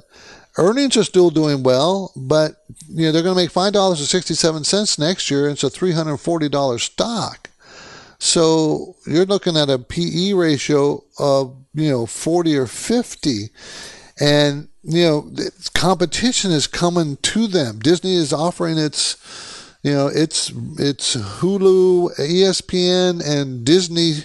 [0.57, 4.07] Earnings are still doing well, but you know they're going to make five dollars and
[4.07, 5.43] sixty-seven cents next year.
[5.43, 7.49] And it's a three hundred forty dollars stock.
[8.17, 13.49] So you're looking at a PE ratio of you know forty or fifty,
[14.21, 15.31] and you know
[15.73, 17.79] competition is coming to them.
[17.79, 19.17] Disney is offering its
[19.83, 24.23] you know, it's it's Hulu, ESPN, and Disney,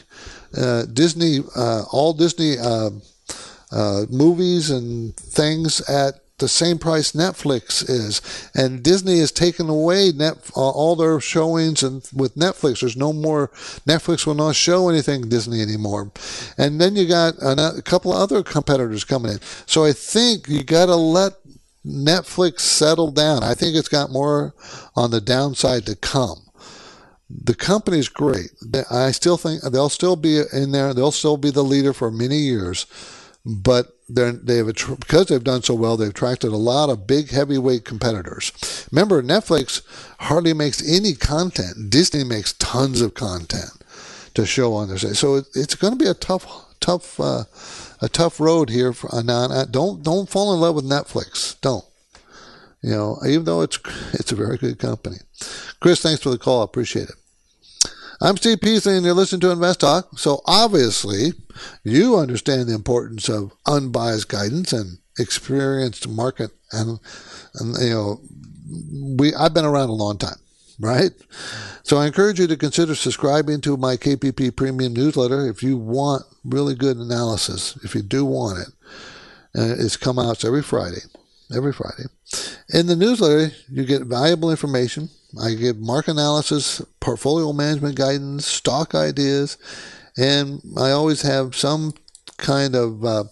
[0.57, 2.91] uh, Disney, uh, all Disney uh,
[3.73, 8.23] uh, movies and things at the same price Netflix is,
[8.55, 13.49] and Disney has taken away net all their showings, and with Netflix, there's no more.
[13.85, 16.13] Netflix will not show anything Disney anymore,
[16.57, 19.41] and then you got a couple of other competitors coming in.
[19.67, 21.33] So I think you got to let
[21.87, 23.43] Netflix settled down.
[23.43, 24.55] I think it's got more
[24.97, 26.49] on the downside to come.
[27.31, 28.53] The company's great.
[28.91, 30.95] I still think they'll still be in there.
[30.95, 32.87] They'll still be the leader for many years,
[33.45, 38.53] but they've because they've done so well, they've attracted a lot of big heavyweight competitors.
[38.91, 39.83] Remember, Netflix
[40.21, 41.91] hardly makes any content.
[41.91, 43.73] Disney makes tons of content
[44.35, 45.17] to show on their site.
[45.17, 46.47] So it's going to be a tough,
[46.81, 47.21] tough.
[47.21, 47.45] Uh,
[48.01, 48.93] a tough road here.
[48.93, 51.61] For, uh, now, don't don't fall in love with Netflix.
[51.61, 51.85] Don't.
[52.83, 53.79] You know, even though it's
[54.13, 55.17] it's a very good company.
[55.81, 56.61] Chris, thanks for the call.
[56.61, 57.15] I appreciate it.
[58.21, 60.19] I'm Steve Peasley, and you're listening to Invest Talk.
[60.19, 61.33] So obviously,
[61.85, 66.99] you understand the importance of unbiased guidance and experienced market, and
[67.55, 68.21] and you know,
[69.19, 70.39] we I've been around a long time
[70.79, 71.11] right?
[71.83, 76.23] So I encourage you to consider subscribing to my KPP Premium newsletter if you want
[76.45, 77.79] really good analysis.
[77.83, 78.69] If you do want it,
[79.59, 81.01] uh, it's come out every Friday.
[81.55, 82.05] Every Friday.
[82.75, 85.09] In the newsletter, you get valuable information.
[85.43, 89.57] I give market analysis, portfolio management guidance, stock ideas,
[90.17, 91.95] and I always have some
[92.37, 93.25] kind of uh,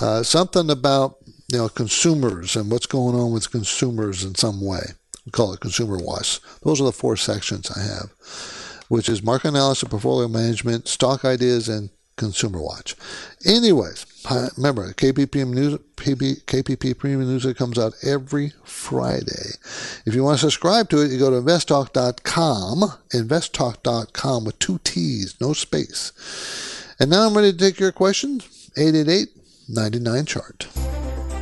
[0.00, 1.16] uh, something about
[1.48, 4.82] you know consumers and what's going on with consumers in some way.
[5.24, 6.40] We call it Consumer Watch.
[6.62, 8.10] Those are the four sections I have,
[8.88, 12.94] which is market analysis, portfolio management, stock ideas, and Consumer Watch.
[13.44, 14.06] Anyways,
[14.56, 19.56] remember KPP news, KPP Premium News comes out every Friday.
[20.06, 22.82] If you want to subscribe to it, you go to investtalk.com,
[23.12, 26.12] investtalk.com with two T's, no space.
[27.00, 28.70] And now I'm ready to take your questions.
[28.76, 29.28] 888
[29.68, 30.68] 99 chart.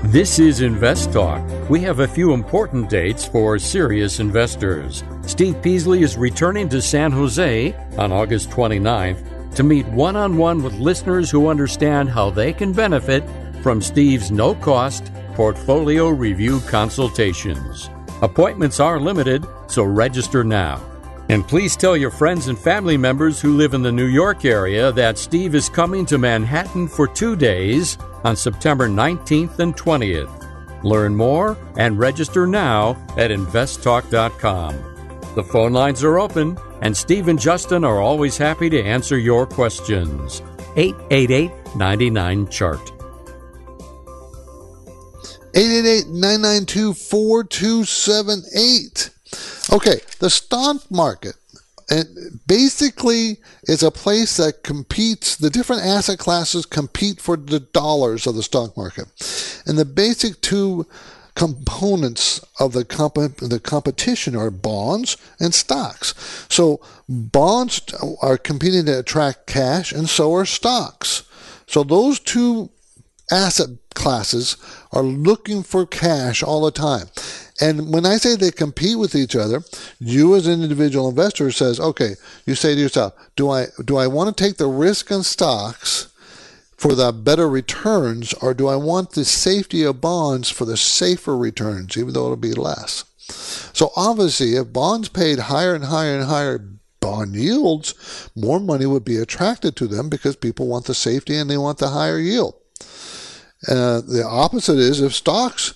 [0.05, 1.46] This is Invest Talk.
[1.68, 5.05] We have a few important dates for serious investors.
[5.26, 10.62] Steve Peasley is returning to San Jose on August 29th to meet one on one
[10.62, 13.22] with listeners who understand how they can benefit
[13.62, 17.90] from Steve's no cost portfolio review consultations.
[18.22, 20.89] Appointments are limited, so register now.
[21.31, 24.91] And please tell your friends and family members who live in the New York area
[24.91, 30.83] that Steve is coming to Manhattan for two days on September 19th and 20th.
[30.83, 34.74] Learn more and register now at investtalk.com.
[35.37, 39.47] The phone lines are open, and Steve and Justin are always happy to answer your
[39.47, 40.43] questions.
[40.74, 42.93] 888 99 Chart.
[45.55, 49.11] 888 992 4278.
[49.72, 51.37] Okay, the stock market
[51.91, 58.26] and basically is a place that competes the different asset classes compete for the dollars
[58.26, 59.07] of the stock market.
[59.66, 60.87] And the basic two
[61.35, 66.14] components of the comp- the competition are bonds and stocks.
[66.49, 67.83] So bonds
[68.22, 71.24] are competing to attract cash and so are stocks.
[71.66, 72.70] So those two
[73.33, 74.57] asset classes
[74.93, 77.07] are looking for cash all the time
[77.61, 79.62] and when I say they compete with each other,
[79.98, 82.14] you as an individual investor says, okay,
[82.46, 86.08] you say to yourself, do I do I want to take the risk in stocks
[86.76, 91.36] for the better returns, or do I want the safety of bonds for the safer
[91.36, 93.04] returns, even though it'll be less?
[93.74, 96.58] So obviously, if bonds paid higher and higher and higher
[97.00, 101.50] bond yields, more money would be attracted to them because people want the safety and
[101.50, 102.54] they want the higher yield.
[103.68, 105.74] Uh, the opposite is if stocks,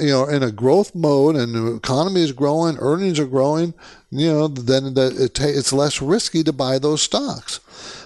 [0.00, 3.74] you know, in a growth mode and the economy is growing, earnings are growing,
[4.10, 7.60] you know, then it's less risky to buy those stocks.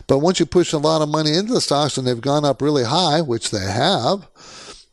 [0.07, 2.61] But once you push a lot of money into the stocks and they've gone up
[2.61, 4.29] really high, which they have,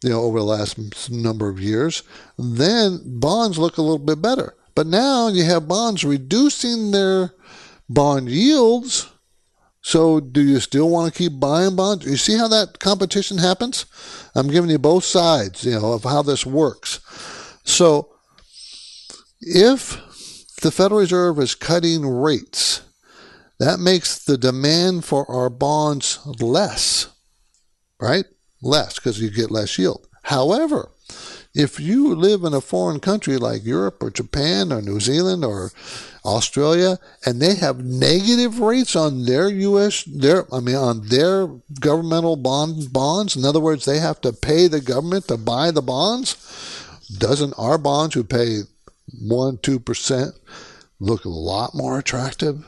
[0.02, 2.04] you know, over the last number of years,
[2.38, 4.56] then bonds look a little bit better.
[4.74, 7.34] But now you have bonds reducing their
[7.90, 9.10] bond yields
[9.86, 12.06] so, do you still want to keep buying bonds?
[12.06, 13.86] You see how that competition happens?
[14.34, 17.02] I'm giving you both sides, you know, of how this works.
[17.66, 18.16] So,
[19.42, 20.02] if
[20.62, 22.82] the Federal Reserve is cutting rates,
[23.60, 27.10] that makes the demand for our bonds less,
[28.00, 28.26] right?
[28.62, 30.08] Less because you get less yield.
[30.24, 30.92] However,
[31.54, 35.72] if you live in a foreign country like Europe or Japan or New Zealand or
[36.26, 40.04] Australia, and they have negative rates on their U.S.
[40.04, 41.48] their I mean on their
[41.80, 43.36] governmental bond bonds.
[43.36, 46.38] In other words, they have to pay the government to buy the bonds.
[47.18, 48.62] Doesn't our bonds, who pay
[49.22, 50.36] one two percent,
[51.00, 52.66] look a lot more attractive?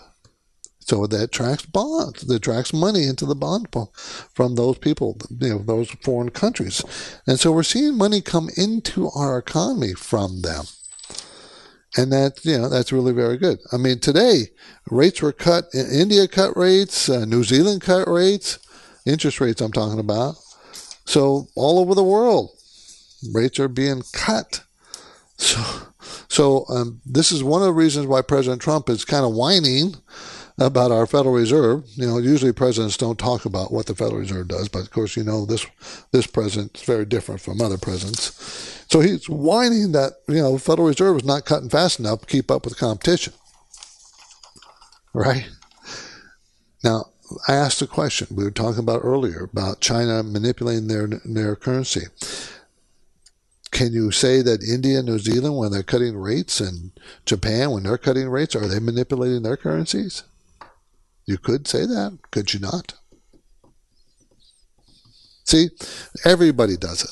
[0.81, 5.49] So that attracts bonds, that attracts money into the bond pool from those people, you
[5.49, 6.83] know, those foreign countries.
[7.25, 10.65] And so we're seeing money come into our economy from them.
[11.97, 13.59] And that, you know, that's really very good.
[13.71, 14.49] I mean, today,
[14.89, 18.59] rates were cut, India cut rates, uh, New Zealand cut rates,
[19.05, 20.35] interest rates I'm talking about.
[21.05, 22.51] So all over the world,
[23.33, 24.63] rates are being cut.
[25.37, 25.61] So,
[26.27, 29.95] so um, this is one of the reasons why President Trump is kind of whining
[30.57, 31.83] about our Federal Reserve.
[31.95, 35.17] You know, usually presidents don't talk about what the Federal Reserve does, but of course,
[35.17, 35.65] you know, this
[36.11, 38.74] this president is very different from other presidents.
[38.89, 42.27] So he's whining that you know the Federal Reserve is not cutting fast enough to
[42.27, 43.33] keep up with competition.
[45.13, 45.49] Right
[46.83, 47.05] now,
[47.47, 52.07] I asked a question we were talking about earlier about China manipulating their their currency.
[53.71, 56.91] Can you say that India, and New Zealand, when they're cutting rates, and
[57.25, 60.23] Japan, when they're cutting rates, are they manipulating their currencies?
[61.25, 62.93] You could say that, could you not?
[65.45, 65.69] See,
[66.23, 67.11] everybody does it.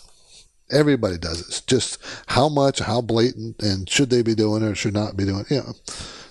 [0.73, 1.47] Everybody does it.
[1.47, 5.15] It's just how much, how blatant, and should they be doing it or should not
[5.15, 5.51] be doing it.
[5.51, 5.73] You know.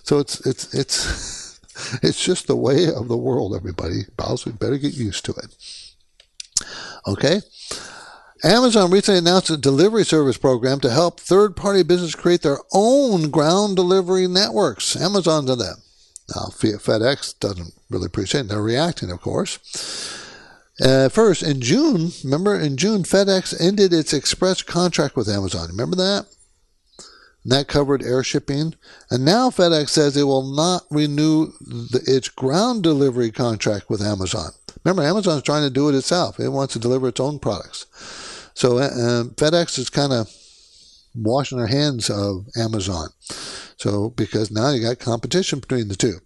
[0.03, 1.61] So it's it's it's
[2.03, 4.03] it's just the way of the world, everybody.
[4.17, 5.57] Boss, we better get used to it.
[7.07, 7.41] Okay?
[8.45, 13.31] Amazon recently announced a delivery service program to help third party businesses create their own
[13.31, 14.97] ground delivery networks.
[14.97, 15.77] Amazon did that.
[16.35, 18.49] Now, FedEx doesn't really appreciate it.
[18.49, 19.59] They're reacting, of course.
[20.83, 25.69] Uh, first, in June, remember in June, FedEx ended its express contract with Amazon.
[25.69, 26.27] Remember that?
[27.45, 28.75] And that covered air shipping.
[29.09, 34.51] And now FedEx says it will not renew the, its ground delivery contract with Amazon.
[34.85, 36.41] Remember, Amazon's trying to do it itself.
[36.41, 37.87] It wants to deliver its own products.
[38.55, 40.29] So uh, FedEx is kind of
[41.15, 43.11] washing their hands of Amazon.
[43.77, 46.19] So because now you got competition between the two.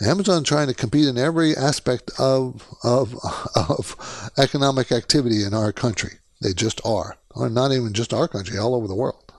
[0.00, 3.16] Amazon trying to compete in every aspect of, of,
[3.56, 6.14] of economic activity in our country.
[6.40, 7.16] They just are.
[7.34, 9.32] Or not even just our country, all over the world.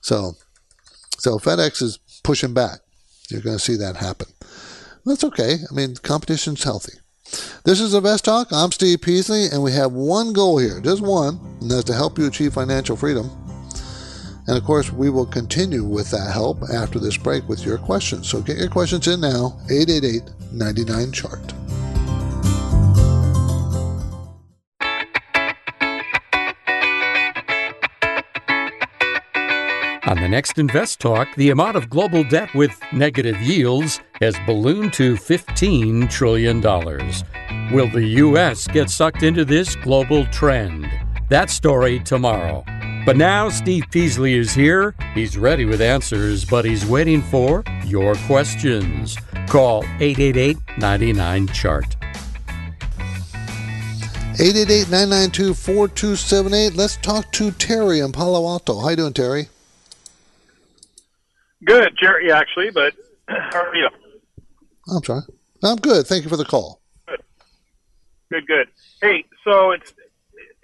[0.00, 0.34] So,
[1.18, 2.80] so FedEx is pushing back.
[3.30, 4.28] You're going to see that happen.
[5.06, 5.58] That's okay.
[5.70, 6.98] I mean, competition's healthy.
[7.64, 8.48] This is Invest Talk.
[8.52, 12.18] I'm Steve Peasley, and we have one goal here, just one, and that's to help
[12.18, 13.30] you achieve financial freedom.
[14.46, 18.28] And of course, we will continue with that help after this break with your questions.
[18.28, 20.22] So get your questions in now, 888
[20.52, 21.54] 99 Chart.
[30.06, 34.92] On the next Invest Talk, the amount of global debt with negative yields has ballooned
[34.92, 36.60] to $15 trillion.
[37.72, 38.66] Will the U.S.
[38.68, 40.86] get sucked into this global trend?
[41.30, 42.64] That story tomorrow.
[43.04, 44.94] But now Steve Peasley is here.
[45.12, 49.18] He's ready with answers, but he's waiting for your questions.
[49.46, 51.96] Call 888 99 Chart.
[54.40, 56.74] 888 992 4278.
[56.76, 58.80] Let's talk to Terry in Palo Alto.
[58.80, 59.48] How you doing, Terry?
[61.62, 62.94] Good, Jerry, actually, but
[63.28, 63.88] how are you?
[64.88, 65.22] I'm sorry.
[65.62, 66.06] I'm good.
[66.06, 66.80] Thank you for the call.
[67.06, 67.20] Good,
[68.30, 68.46] good.
[68.46, 68.68] good.
[69.02, 69.92] Hey, so it's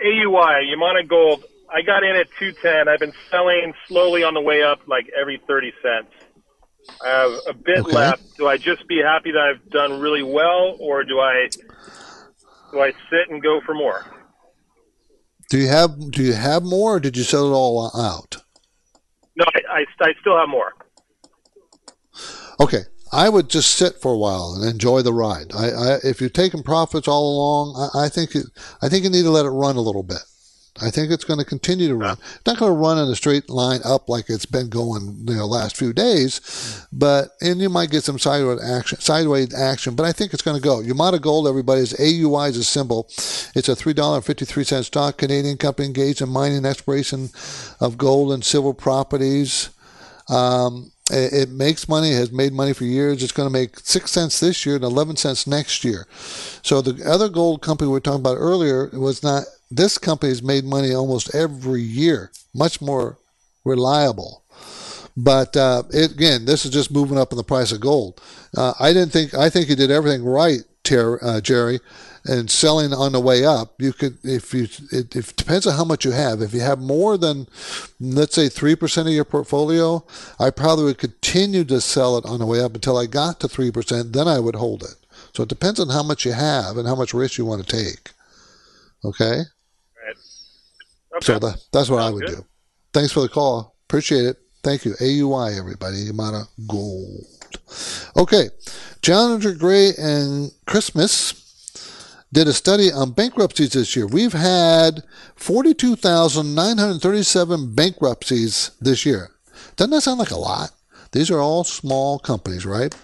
[0.03, 1.45] AUY, Yamana Gold.
[1.73, 2.89] I got in at 210.
[2.89, 6.09] I've been selling slowly on the way up, like every 30 cents.
[7.05, 7.93] I have a bit okay.
[7.93, 8.37] left.
[8.37, 11.49] Do I just be happy that I've done really well, or do I
[12.73, 14.05] do I sit and go for more?
[15.51, 18.39] Do you have Do you have more, or did you sell it all out?
[19.37, 20.73] No, I, I, I still have more.
[22.59, 25.53] Okay, I would just sit for a while and enjoy the ride.
[25.55, 28.47] I, I if you're taking profits all along, I, I think it,
[28.83, 30.23] I think you need to let it run a little bit.
[30.83, 32.17] I think it's going to continue to run.
[32.35, 35.37] It's not going to run in a straight line up like it's been going you
[35.37, 39.95] know last few days, but and you might get some sideways action, sideways action.
[39.95, 40.81] But I think it's going to go.
[40.81, 43.07] Yamana Gold, everybody's AUY is a symbol.
[43.55, 45.19] It's a three dollar fifty three cent stock.
[45.19, 47.31] Canadian company engaged in mining exploration
[47.81, 49.71] of gold and silver properties.
[50.29, 53.23] Um, it makes money, has made money for years.
[53.23, 56.07] It's going to make six cents this year and 11 cents next year.
[56.63, 60.43] So the other gold company we were talking about earlier was not, this company has
[60.43, 63.19] made money almost every year, much more
[63.65, 64.45] reliable.
[65.17, 68.21] But uh, it, again, this is just moving up in the price of gold.
[68.57, 71.81] Uh, I didn't think, I think he did everything right, Ter- uh, Jerry
[72.25, 75.85] and selling on the way up, you could, if you, it, it depends on how
[75.85, 76.43] much you have.
[76.43, 77.49] If you have more than,
[77.99, 80.05] let's say, 3% of your portfolio,
[80.39, 83.49] I probably would continue to sell it on the way up until I got to
[83.49, 84.97] 3%, then I would hold it.
[85.35, 87.77] So it depends on how much you have and how much risk you want to
[87.77, 88.11] take.
[89.05, 89.43] Okay?
[91.17, 91.27] Okay.
[91.27, 92.37] So that, that's what Sounds I would good.
[92.37, 92.45] do.
[92.93, 93.77] Thanks for the call.
[93.89, 94.37] Appreciate it.
[94.63, 94.93] Thank you.
[95.01, 96.07] AUY, everybody.
[96.07, 97.25] Yamana Gold.
[98.17, 98.51] Okay.
[99.03, 101.35] Challenger Gray and Christmas
[102.33, 104.07] did a study on bankruptcies this year.
[104.07, 105.03] We've had
[105.37, 109.31] 42,937 bankruptcies this year.
[109.77, 110.71] Doesn't that sound like a lot?
[111.13, 112.95] These are all small companies, right?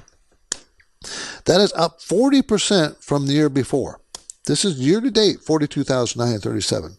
[1.47, 4.01] That is up 40% from the year before.
[4.47, 6.97] This is year to date, 42,937.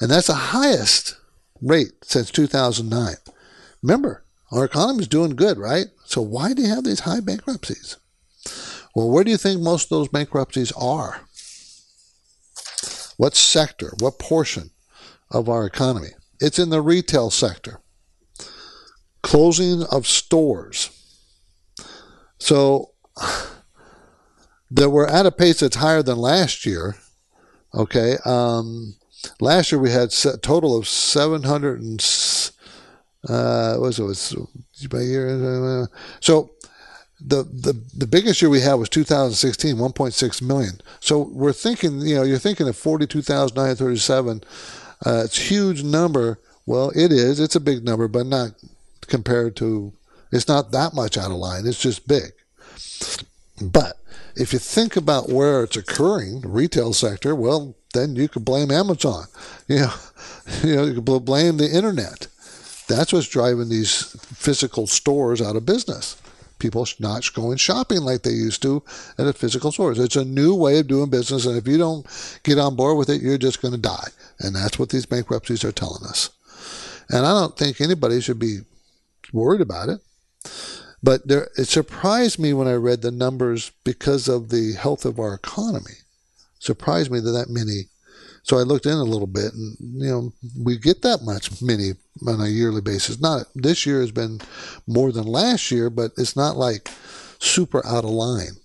[0.00, 1.16] And that's the highest
[1.60, 3.14] rate since 2009.
[3.82, 5.86] Remember, our economy is doing good, right?
[6.04, 7.96] So why do you have these high bankruptcies?
[8.94, 11.20] Well, where do you think most of those bankruptcies are?
[13.16, 14.70] What sector, what portion
[15.30, 16.10] of our economy?
[16.40, 17.80] It's in the retail sector.
[19.22, 20.90] Closing of stores.
[22.38, 22.92] So
[24.70, 26.96] that we're at a pace that's higher than last year.
[27.74, 28.16] Okay.
[28.24, 28.94] Um,
[29.40, 32.00] last year we had a total of 700 and,
[33.28, 35.88] uh, what was it, was by year?
[36.20, 36.50] So
[37.20, 40.80] the, the the biggest year we had was 2016, 1.6 million.
[41.00, 44.42] So we're thinking, you know, you're thinking of 42,937.
[45.04, 46.38] Uh, it's a huge number.
[46.66, 47.40] Well, it is.
[47.40, 48.52] It's a big number, but not
[49.06, 49.92] compared to.
[50.30, 51.66] It's not that much out of line.
[51.66, 52.32] It's just big.
[53.60, 53.96] But
[54.38, 59.26] if you think about where it's occurring, retail sector, well, then you could blame Amazon.
[59.68, 59.92] You know,
[60.62, 62.26] you know, you could blame the internet.
[62.88, 66.16] That's what's driving these physical stores out of business
[66.58, 68.82] people not going shopping like they used to
[69.16, 69.98] at the physical stores.
[69.98, 72.06] It's a new way of doing business, and if you don't
[72.42, 74.08] get on board with it, you're just going to die.
[74.40, 76.30] And that's what these bankruptcies are telling us.
[77.10, 78.60] And I don't think anybody should be
[79.32, 80.00] worried about it.
[81.02, 85.18] But there, it surprised me when I read the numbers because of the health of
[85.18, 86.02] our economy.
[86.58, 87.84] Surprised me that that many
[88.48, 91.92] so I looked in a little bit, and you know, we get that much many
[92.26, 93.20] on a yearly basis.
[93.20, 94.40] Not this year has been
[94.86, 96.88] more than last year, but it's not like
[97.38, 98.56] super out of line.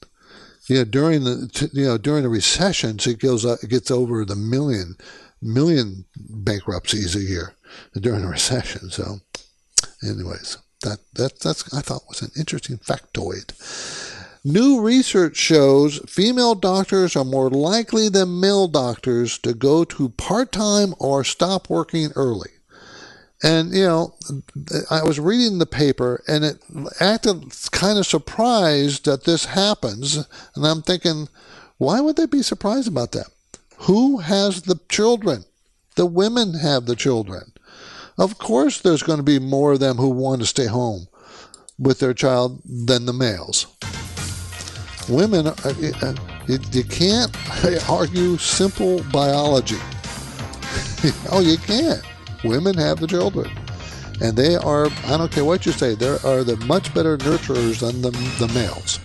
[0.67, 4.23] You know, during the you know during the recessions, it goes up, it gets over
[4.23, 4.95] the million.
[5.41, 7.53] million bankruptcies a year
[7.99, 8.89] during a recession.
[8.89, 9.19] So,
[10.01, 13.51] anyways, that that that's I thought was an interesting factoid.
[14.45, 20.51] New research shows female doctors are more likely than male doctors to go to part
[20.51, 22.49] time or stop working early.
[23.41, 24.15] And, you know,
[24.89, 26.59] I was reading the paper and it
[26.99, 30.17] acted kind of surprised that this happens.
[30.55, 31.29] And I'm thinking,
[31.77, 33.27] why would they be surprised about that?
[33.79, 35.45] Who has the children?
[35.95, 37.52] The women have the children.
[38.17, 41.07] Of course, there's going to be more of them who want to stay home
[41.79, 43.67] with their child than the males.
[45.09, 45.53] Women, uh,
[46.01, 46.13] uh,
[46.47, 47.35] you, can't
[47.89, 49.79] argue simple biology.
[51.31, 52.01] oh, you can't.
[52.43, 53.51] Women have the children.
[54.21, 57.79] And they are, I don't care what you say, they are the much better nurturers
[57.79, 58.99] than the, the males.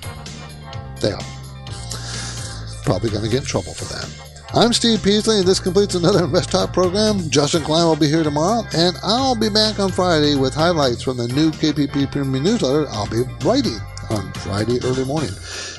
[1.00, 2.84] They are.
[2.84, 4.27] Probably going to get in trouble for that.
[4.54, 7.28] I'm Steve Peasley, and this completes another Invest Talk program.
[7.28, 11.18] Justin Klein will be here tomorrow, and I'll be back on Friday with highlights from
[11.18, 13.78] the new KPP Premium newsletter I'll be writing
[14.08, 15.30] on Friday early morning.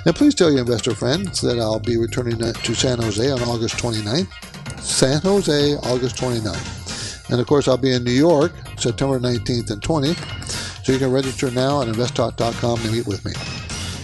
[0.05, 3.75] And please tell your investor friends that I'll be returning to San Jose on August
[3.77, 4.79] 29th.
[4.79, 7.31] San Jose, August 29th.
[7.31, 10.85] And of course, I'll be in New York September 19th and 20th.
[10.85, 13.31] So you can register now at investtalk.com to meet with me.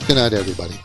[0.08, 0.85] Good night, everybody.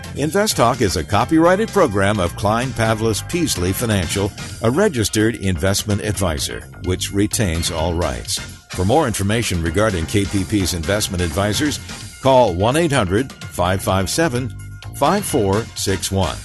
[0.15, 4.29] InvestTalk is a copyrighted program of Klein Pavlis Peasley Financial,
[4.61, 8.37] a registered investment advisor, which retains all rights.
[8.75, 11.79] For more information regarding KPP's investment advisors,
[12.21, 14.49] call 1 800 557
[14.97, 16.35] 5461.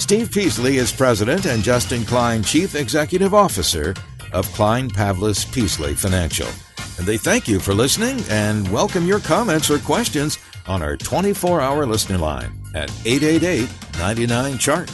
[0.00, 3.94] Steve Peasley is president and Justin Klein, chief executive officer
[4.32, 6.48] of Klein Pavlis Peasley Financial.
[6.98, 10.36] And they thank you for listening and welcome your comments or questions
[10.66, 13.68] on our 24 hour listener line at 888
[13.98, 14.90] 99 Chart.